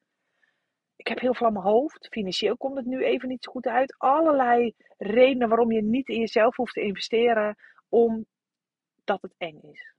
Ik 0.97 1.07
heb 1.07 1.21
heel 1.21 1.35
veel 1.35 1.47
aan 1.47 1.53
mijn 1.53 1.65
hoofd. 1.65 2.09
Financieel 2.11 2.57
komt 2.57 2.77
het 2.77 2.87
nu 2.87 3.05
even 3.05 3.29
niet 3.29 3.45
zo 3.45 3.53
goed 3.53 3.67
uit. 3.67 3.95
Allerlei 3.99 4.75
redenen 4.97 5.49
waarom 5.49 5.73
je 5.73 5.83
niet 5.83 6.09
in 6.09 6.19
jezelf 6.19 6.57
hoeft 6.57 6.73
te 6.73 6.81
investeren. 6.81 7.57
Omdat 7.89 9.23
het 9.23 9.35
eng 9.39 9.61
is. 9.63 9.95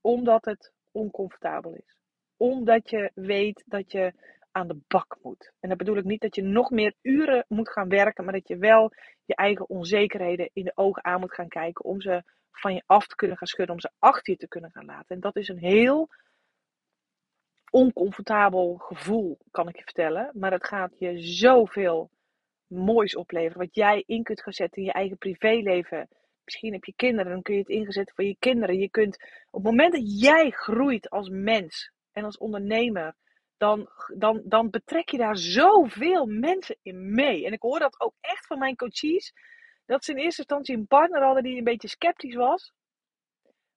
Omdat 0.00 0.44
het 0.44 0.72
oncomfortabel 0.92 1.74
is. 1.74 1.96
Omdat 2.36 2.90
je 2.90 3.10
weet 3.14 3.62
dat 3.66 3.92
je 3.92 4.12
aan 4.54 4.68
de 4.68 4.80
bak 4.88 5.16
moet. 5.22 5.52
En 5.60 5.68
dat 5.68 5.78
bedoel 5.78 5.96
ik 5.96 6.04
niet 6.04 6.20
dat 6.20 6.34
je 6.34 6.42
nog 6.42 6.70
meer 6.70 6.94
uren 7.02 7.44
moet 7.48 7.70
gaan 7.70 7.88
werken. 7.88 8.24
Maar 8.24 8.32
dat 8.32 8.48
je 8.48 8.56
wel 8.56 8.92
je 9.24 9.34
eigen 9.34 9.68
onzekerheden 9.68 10.50
in 10.52 10.64
de 10.64 10.72
ogen 10.74 11.04
aan 11.04 11.20
moet 11.20 11.34
gaan 11.34 11.48
kijken. 11.48 11.84
Om 11.84 12.00
ze 12.00 12.22
van 12.50 12.74
je 12.74 12.82
af 12.86 13.06
te 13.06 13.14
kunnen 13.14 13.36
gaan 13.36 13.46
schudden, 13.46 13.74
om 13.74 13.80
ze 13.80 13.90
achter 13.98 14.32
je 14.32 14.38
te 14.38 14.48
kunnen 14.48 14.70
gaan 14.70 14.84
laten. 14.84 15.14
En 15.14 15.20
dat 15.20 15.36
is 15.36 15.48
een 15.48 15.58
heel 15.58 16.08
oncomfortabel 17.70 18.76
gevoel, 18.76 19.38
kan 19.50 19.68
ik 19.68 19.76
je 19.76 19.82
vertellen. 19.82 20.30
Maar 20.34 20.52
het 20.52 20.66
gaat 20.66 20.98
je 20.98 21.18
zoveel 21.18 22.10
moois 22.66 23.16
opleveren. 23.16 23.58
Wat 23.58 23.74
jij 23.74 24.02
in 24.06 24.22
kunt 24.22 24.42
gaan 24.42 24.52
zetten 24.52 24.82
in 24.82 24.88
je 24.88 24.92
eigen 24.92 25.18
privéleven. 25.18 26.08
Misschien 26.44 26.72
heb 26.72 26.84
je 26.84 26.92
kinderen, 26.96 27.32
dan 27.32 27.42
kun 27.42 27.54
je 27.54 27.60
het 27.60 27.68
inzetten 27.68 28.14
voor 28.14 28.24
je 28.24 28.36
kinderen. 28.38 28.78
Je 28.78 28.90
kunt, 28.90 29.16
op 29.50 29.62
het 29.62 29.70
moment 29.70 29.92
dat 29.92 30.20
jij 30.20 30.50
groeit 30.50 31.10
als 31.10 31.28
mens 31.28 31.92
en 32.12 32.24
als 32.24 32.38
ondernemer, 32.38 33.14
dan, 33.56 33.88
dan, 34.14 34.42
dan 34.44 34.70
betrek 34.70 35.08
je 35.08 35.18
daar 35.18 35.36
zoveel 35.36 36.26
mensen 36.26 36.76
in 36.82 37.14
mee. 37.14 37.46
En 37.46 37.52
ik 37.52 37.62
hoor 37.62 37.78
dat 37.78 38.00
ook 38.00 38.14
echt 38.20 38.46
van 38.46 38.58
mijn 38.58 38.76
coaches 38.76 39.32
dat 39.86 40.04
ze 40.04 40.10
in 40.10 40.18
eerste 40.18 40.40
instantie 40.40 40.76
een 40.76 40.86
partner 40.86 41.22
hadden 41.22 41.42
die 41.42 41.58
een 41.58 41.64
beetje 41.64 41.88
sceptisch 41.88 42.34
was. 42.34 42.72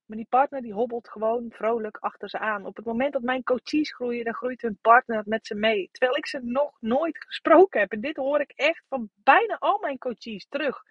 Maar 0.06 0.18
die 0.18 0.28
partner 0.30 0.62
die 0.62 0.74
hobbelt 0.74 1.10
gewoon 1.10 1.46
vrolijk 1.50 1.98
achter 1.98 2.30
ze 2.30 2.40
aan. 2.40 2.66
Op 2.66 2.76
het 2.76 2.86
moment 2.86 3.14
dat 3.14 3.22
mijn 3.22 3.44
coaches 3.44 3.94
groeien, 3.94 4.24
dan 4.24 4.34
groeit 4.34 4.62
hun 4.62 4.78
partner 4.82 5.24
met 5.26 5.46
ze 5.46 5.56
mee. 5.56 5.90
Terwijl 5.92 6.18
ik 6.18 6.28
ze 6.28 6.40
nog 6.44 6.78
nooit 6.80 7.18
gesproken 7.18 7.80
heb. 7.80 7.92
En 7.92 8.02
dit 8.02 8.16
hoor 8.16 8.40
ik 8.40 8.52
echt 8.56 8.84
van 8.88 9.10
bijna 9.24 9.56
al 9.60 9.80
mijn 9.80 9.98
coaches 9.98 10.48
terug. 10.50 10.82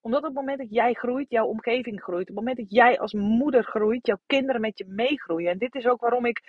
Omdat 0.00 0.20
op 0.20 0.26
het 0.26 0.34
moment 0.34 0.58
dat 0.58 0.70
jij 0.70 0.94
groeit, 0.94 1.30
jouw 1.30 1.46
omgeving 1.46 2.02
groeit. 2.02 2.20
Op 2.20 2.36
het 2.36 2.36
moment 2.36 2.56
dat 2.56 2.70
jij 2.70 2.98
als 2.98 3.12
moeder 3.12 3.64
groeit, 3.64 4.06
jouw 4.06 4.20
kinderen 4.26 4.60
met 4.60 4.78
je 4.78 4.84
meegroeien. 4.88 5.50
En 5.50 5.58
dit 5.58 5.74
is 5.74 5.86
ook 5.86 6.00
waarom 6.00 6.24
ik 6.24 6.42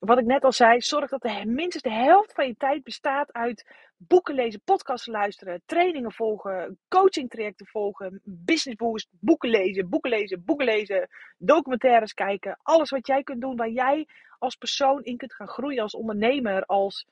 wat 0.00 0.18
ik 0.18 0.24
net 0.24 0.44
al 0.44 0.52
zei, 0.52 0.80
zorg 0.80 1.10
dat 1.10 1.22
de, 1.22 1.42
minstens 1.46 1.82
de 1.82 1.92
helft 1.92 2.32
van 2.32 2.46
je 2.46 2.56
tijd 2.56 2.82
bestaat 2.82 3.32
uit 3.32 3.66
boeken 3.96 4.34
lezen, 4.34 4.60
podcasts 4.64 5.06
luisteren, 5.06 5.62
trainingen 5.66 6.12
volgen, 6.12 6.78
coaching 6.88 7.30
trajecten 7.30 7.66
volgen, 7.66 8.20
business 8.24 8.76
boost, 8.76 9.08
boeken 9.20 9.50
lezen, 9.50 9.88
boeken 9.88 10.10
lezen, 10.10 10.44
boeken 10.44 10.66
lezen, 10.66 11.08
documentaires 11.38 12.14
kijken. 12.14 12.58
Alles 12.62 12.90
wat 12.90 13.06
jij 13.06 13.22
kunt 13.22 13.40
doen 13.40 13.56
waar 13.56 13.70
jij 13.70 14.06
als 14.38 14.56
persoon 14.56 15.02
in 15.02 15.16
kunt 15.16 15.34
gaan 15.34 15.48
groeien, 15.48 15.82
als 15.82 15.94
ondernemer, 15.94 16.64
als, 16.64 17.06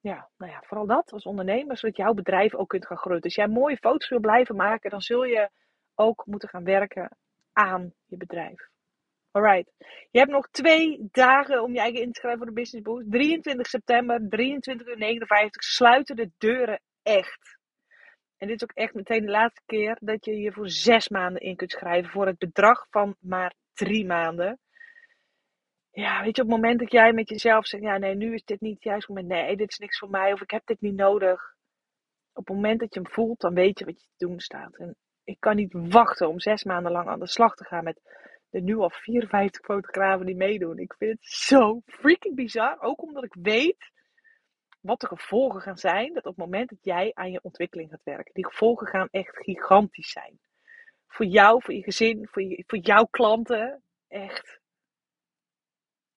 ja, 0.00 0.28
nou 0.38 0.52
ja, 0.52 0.62
vooral 0.66 0.86
dat, 0.86 1.12
als 1.12 1.24
ondernemer, 1.24 1.76
zodat 1.76 1.96
jouw 1.96 2.14
bedrijf 2.14 2.54
ook 2.54 2.68
kunt 2.68 2.86
gaan 2.86 2.96
groeien. 2.96 3.22
Dus 3.22 3.34
jij 3.34 3.48
mooie 3.48 3.76
foto's 3.76 4.08
wil 4.08 4.20
blijven 4.20 4.56
maken, 4.56 4.90
dan 4.90 5.00
zul 5.00 5.24
je 5.24 5.48
ook 5.94 6.26
moeten 6.26 6.48
gaan 6.48 6.64
werken 6.64 7.16
aan 7.52 7.92
je 8.06 8.16
bedrijf. 8.16 8.69
Alright. 9.32 9.72
Je 10.10 10.18
hebt 10.18 10.30
nog 10.30 10.48
twee 10.50 11.08
dagen 11.10 11.62
om 11.62 11.72
je 11.72 11.80
eigen 11.80 12.00
in 12.00 12.12
te 12.12 12.18
schrijven 12.18 12.38
voor 12.38 12.48
de 12.48 12.60
Business 12.60 12.84
Boost. 12.84 13.10
23 13.10 13.66
september, 13.66 14.28
23 14.28 14.86
uur 14.86 14.98
59, 14.98 15.62
sluiten 15.62 16.16
de 16.16 16.30
deuren 16.38 16.80
echt. 17.02 17.58
En 18.36 18.46
dit 18.46 18.56
is 18.56 18.62
ook 18.62 18.76
echt 18.76 18.94
meteen 18.94 19.24
de 19.24 19.30
laatste 19.30 19.62
keer 19.66 19.96
dat 20.00 20.24
je 20.24 20.36
je 20.36 20.52
voor 20.52 20.68
zes 20.68 21.08
maanden 21.08 21.42
in 21.42 21.56
kunt 21.56 21.70
schrijven 21.70 22.10
voor 22.10 22.26
het 22.26 22.38
bedrag 22.38 22.86
van 22.90 23.16
maar 23.20 23.54
drie 23.72 24.06
maanden. 24.06 24.58
Ja, 25.90 26.22
weet 26.22 26.36
je, 26.36 26.42
op 26.42 26.48
het 26.48 26.56
moment 26.56 26.78
dat 26.78 26.92
jij 26.92 27.12
met 27.12 27.28
jezelf 27.28 27.66
zegt, 27.66 27.82
ja 27.82 27.98
nee, 27.98 28.14
nu 28.14 28.34
is 28.34 28.44
dit 28.44 28.60
niet 28.60 28.74
het 28.74 28.82
juiste 28.82 29.12
moment. 29.12 29.28
Nee, 29.28 29.56
dit 29.56 29.70
is 29.70 29.78
niks 29.78 29.98
voor 29.98 30.10
mij 30.10 30.32
of 30.32 30.40
ik 30.40 30.50
heb 30.50 30.66
dit 30.66 30.80
niet 30.80 30.94
nodig. 30.94 31.54
Op 32.32 32.46
het 32.46 32.54
moment 32.54 32.80
dat 32.80 32.94
je 32.94 33.00
hem 33.00 33.10
voelt, 33.10 33.40
dan 33.40 33.54
weet 33.54 33.78
je 33.78 33.84
wat 33.84 34.00
je 34.00 34.06
te 34.16 34.26
doen 34.26 34.40
staat. 34.40 34.76
En 34.76 34.96
ik 35.24 35.36
kan 35.38 35.56
niet 35.56 35.72
wachten 35.72 36.28
om 36.28 36.40
zes 36.40 36.64
maanden 36.64 36.92
lang 36.92 37.08
aan 37.08 37.20
de 37.20 37.26
slag 37.26 37.54
te 37.54 37.64
gaan 37.64 37.84
met 37.84 38.00
er 38.50 38.62
nu 38.62 38.76
al 38.76 38.90
54 38.90 39.64
fotografen 39.64 40.26
die 40.26 40.36
meedoen. 40.36 40.78
Ik 40.78 40.94
vind 40.98 41.10
het 41.10 41.26
zo 41.26 41.82
freaking 41.86 42.34
bizar. 42.34 42.80
Ook 42.80 43.02
omdat 43.02 43.24
ik 43.24 43.34
weet 43.34 43.90
wat 44.80 45.00
de 45.00 45.06
gevolgen 45.06 45.60
gaan 45.60 45.78
zijn. 45.78 46.14
Dat 46.14 46.26
op 46.26 46.36
het 46.36 46.44
moment 46.44 46.68
dat 46.68 46.78
jij 46.82 47.10
aan 47.14 47.30
je 47.30 47.42
ontwikkeling 47.42 47.90
gaat 47.90 48.04
werken. 48.04 48.34
Die 48.34 48.46
gevolgen 48.46 48.86
gaan 48.86 49.08
echt 49.10 49.36
gigantisch 49.36 50.10
zijn. 50.10 50.38
Voor 51.06 51.26
jou, 51.26 51.62
voor 51.62 51.74
je 51.74 51.82
gezin, 51.82 52.28
voor, 52.30 52.42
je, 52.42 52.64
voor 52.66 52.78
jouw 52.78 53.04
klanten. 53.04 53.82
Echt. 54.08 54.60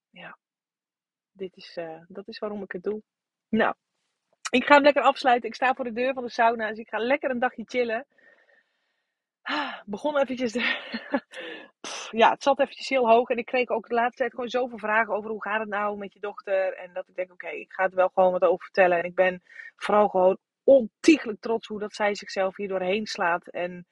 Ja. 0.10 0.38
Dit 1.32 1.56
is, 1.56 1.78
uh, 1.78 2.02
dat 2.08 2.28
is 2.28 2.40
waarom 2.40 2.64
ik 2.64 2.72
het 2.72 2.84
doe. 2.84 3.02
Nou. 3.50 3.76
Ik 4.50 4.66
ga 4.66 4.74
hem 4.74 4.84
lekker 4.84 5.04
afsluiten. 5.04 5.50
Ik 5.50 5.56
sta 5.56 5.74
voor 5.74 5.86
de 5.86 5.94
deur 5.94 6.14
van 6.14 6.24
de 6.24 6.30
sauna. 6.30 6.70
Dus 6.70 6.78
ik 6.78 6.90
ga 6.90 6.98
lekker 6.98 7.30
een 7.30 7.40
dagje 7.40 7.64
chillen. 7.66 8.06
Begon 9.86 10.18
eventjes. 10.18 10.54
ja, 12.22 12.30
het 12.30 12.44
zat 12.44 12.60
eventjes 12.60 12.90
heel 12.90 13.10
hoog. 13.10 13.30
En 13.30 13.38
ik 13.38 13.46
kreeg 13.46 13.70
ook 13.70 13.88
de 13.88 13.94
laatste 13.94 14.18
tijd 14.18 14.32
gewoon 14.32 14.50
zoveel 14.50 14.78
vragen 14.78 15.14
over 15.14 15.30
hoe 15.30 15.42
gaat 15.42 15.60
het 15.60 15.70
nou 15.70 15.98
met 15.98 16.14
je 16.14 16.20
dochter. 16.20 16.74
En 16.74 16.94
dat 16.94 17.08
ik 17.08 17.16
denk, 17.16 17.32
oké, 17.32 17.50
ik 17.50 17.74
ga 17.74 17.84
er 17.84 17.96
wel 17.96 18.12
gewoon 18.14 18.32
wat 18.32 18.44
over 18.44 18.64
vertellen. 18.64 18.98
En 18.98 19.04
ik 19.04 19.16
ben 19.16 19.42
vooral 19.76 20.08
gewoon 20.08 20.38
ontiegelijk 20.64 21.40
trots 21.40 21.68
hoe 21.68 21.80
dat 21.80 21.94
zij 21.94 22.16
zichzelf 22.16 22.56
hier 22.56 22.68
doorheen 22.68 23.06
slaat. 23.06 23.48
En 23.48 23.86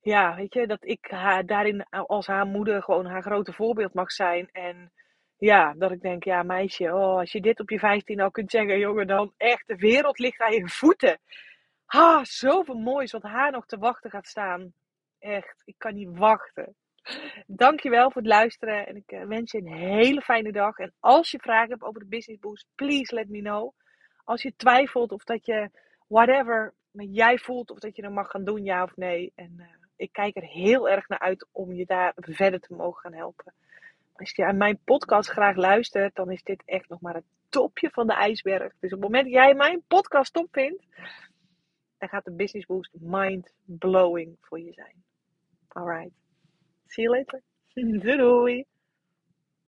ja, 0.00 0.34
weet 0.36 0.54
je, 0.54 0.66
dat 0.66 0.84
ik 0.84 1.06
haar 1.10 1.46
daarin 1.46 1.86
als 1.90 2.26
haar 2.26 2.46
moeder 2.46 2.82
gewoon 2.82 3.06
haar 3.06 3.22
grote 3.22 3.52
voorbeeld 3.52 3.94
mag 3.94 4.12
zijn. 4.12 4.48
En 4.52 4.92
ja, 5.36 5.74
dat 5.74 5.90
ik 5.90 6.00
denk, 6.00 6.24
ja 6.24 6.42
meisje, 6.42 6.84
oh, 6.84 7.18
als 7.18 7.32
je 7.32 7.40
dit 7.40 7.60
op 7.60 7.70
je 7.70 7.78
15 7.78 8.20
al 8.20 8.30
kunt 8.30 8.50
zeggen, 8.50 8.78
jongen, 8.78 9.06
dan 9.06 9.32
echt, 9.36 9.66
de 9.66 9.76
wereld 9.76 10.18
ligt 10.18 10.40
aan 10.40 10.52
je 10.52 10.68
voeten. 10.68 11.18
Ah, 11.86 12.24
zoveel 12.24 12.74
moois 12.74 13.12
wat 13.12 13.22
haar 13.22 13.50
nog 13.50 13.66
te 13.66 13.78
wachten 13.78 14.10
gaat 14.10 14.26
staan. 14.26 14.72
Echt, 15.18 15.62
ik 15.64 15.74
kan 15.78 15.94
niet 15.94 16.18
wachten. 16.18 16.74
Dankjewel 17.46 18.10
voor 18.10 18.22
het 18.22 18.30
luisteren 18.30 18.86
en 18.86 18.96
ik 18.96 19.10
eh, 19.12 19.24
wens 19.24 19.52
je 19.52 19.58
een 19.58 19.72
hele 19.72 20.20
fijne 20.20 20.52
dag. 20.52 20.78
En 20.78 20.92
als 21.00 21.30
je 21.30 21.38
vragen 21.38 21.70
hebt 21.70 21.82
over 21.82 22.00
de 22.00 22.06
Business 22.06 22.40
Boost, 22.40 22.66
please 22.74 23.14
let 23.14 23.28
me 23.28 23.40
know. 23.40 23.72
Als 24.24 24.42
je 24.42 24.56
twijfelt 24.56 25.12
of 25.12 25.24
dat 25.24 25.46
je 25.46 25.70
whatever 26.06 26.74
maar 26.90 27.04
jij 27.04 27.38
voelt 27.38 27.70
of 27.70 27.78
dat 27.78 27.96
je 27.96 28.02
dat 28.02 28.12
mag 28.12 28.30
gaan 28.30 28.44
doen, 28.44 28.64
ja 28.64 28.82
of 28.82 28.96
nee. 28.96 29.32
En 29.34 29.54
eh, 29.58 29.66
ik 29.96 30.12
kijk 30.12 30.36
er 30.36 30.44
heel 30.44 30.88
erg 30.88 31.08
naar 31.08 31.18
uit 31.18 31.46
om 31.52 31.72
je 31.72 31.86
daar 31.86 32.12
verder 32.16 32.60
te 32.60 32.74
mogen 32.74 33.00
gaan 33.00 33.18
helpen. 33.18 33.52
Als 34.12 34.32
je 34.34 34.44
aan 34.44 34.56
mijn 34.56 34.78
podcast 34.84 35.30
graag 35.30 35.56
luistert, 35.56 36.14
dan 36.14 36.30
is 36.30 36.42
dit 36.42 36.62
echt 36.64 36.88
nog 36.88 37.00
maar 37.00 37.14
het 37.14 37.24
topje 37.48 37.90
van 37.90 38.06
de 38.06 38.14
ijsberg. 38.14 38.72
Dus 38.80 38.92
op 38.92 39.00
het 39.00 39.10
moment 39.10 39.24
dat 39.24 39.32
jij 39.32 39.54
mijn 39.54 39.82
podcast 39.88 40.32
top 40.32 40.48
vindt, 40.50 40.84
dan 41.98 42.08
gaat 42.08 42.24
de 42.24 42.32
business 42.32 42.66
boost 42.66 42.92
mind 43.00 43.52
blowing 43.64 44.36
voor 44.40 44.60
je 44.60 44.72
zijn. 44.72 45.04
Alright. 45.68 46.14
See 46.86 47.04
you 47.04 47.16
later. 47.16 47.42
doei 48.02 48.16
doei. 48.16 48.64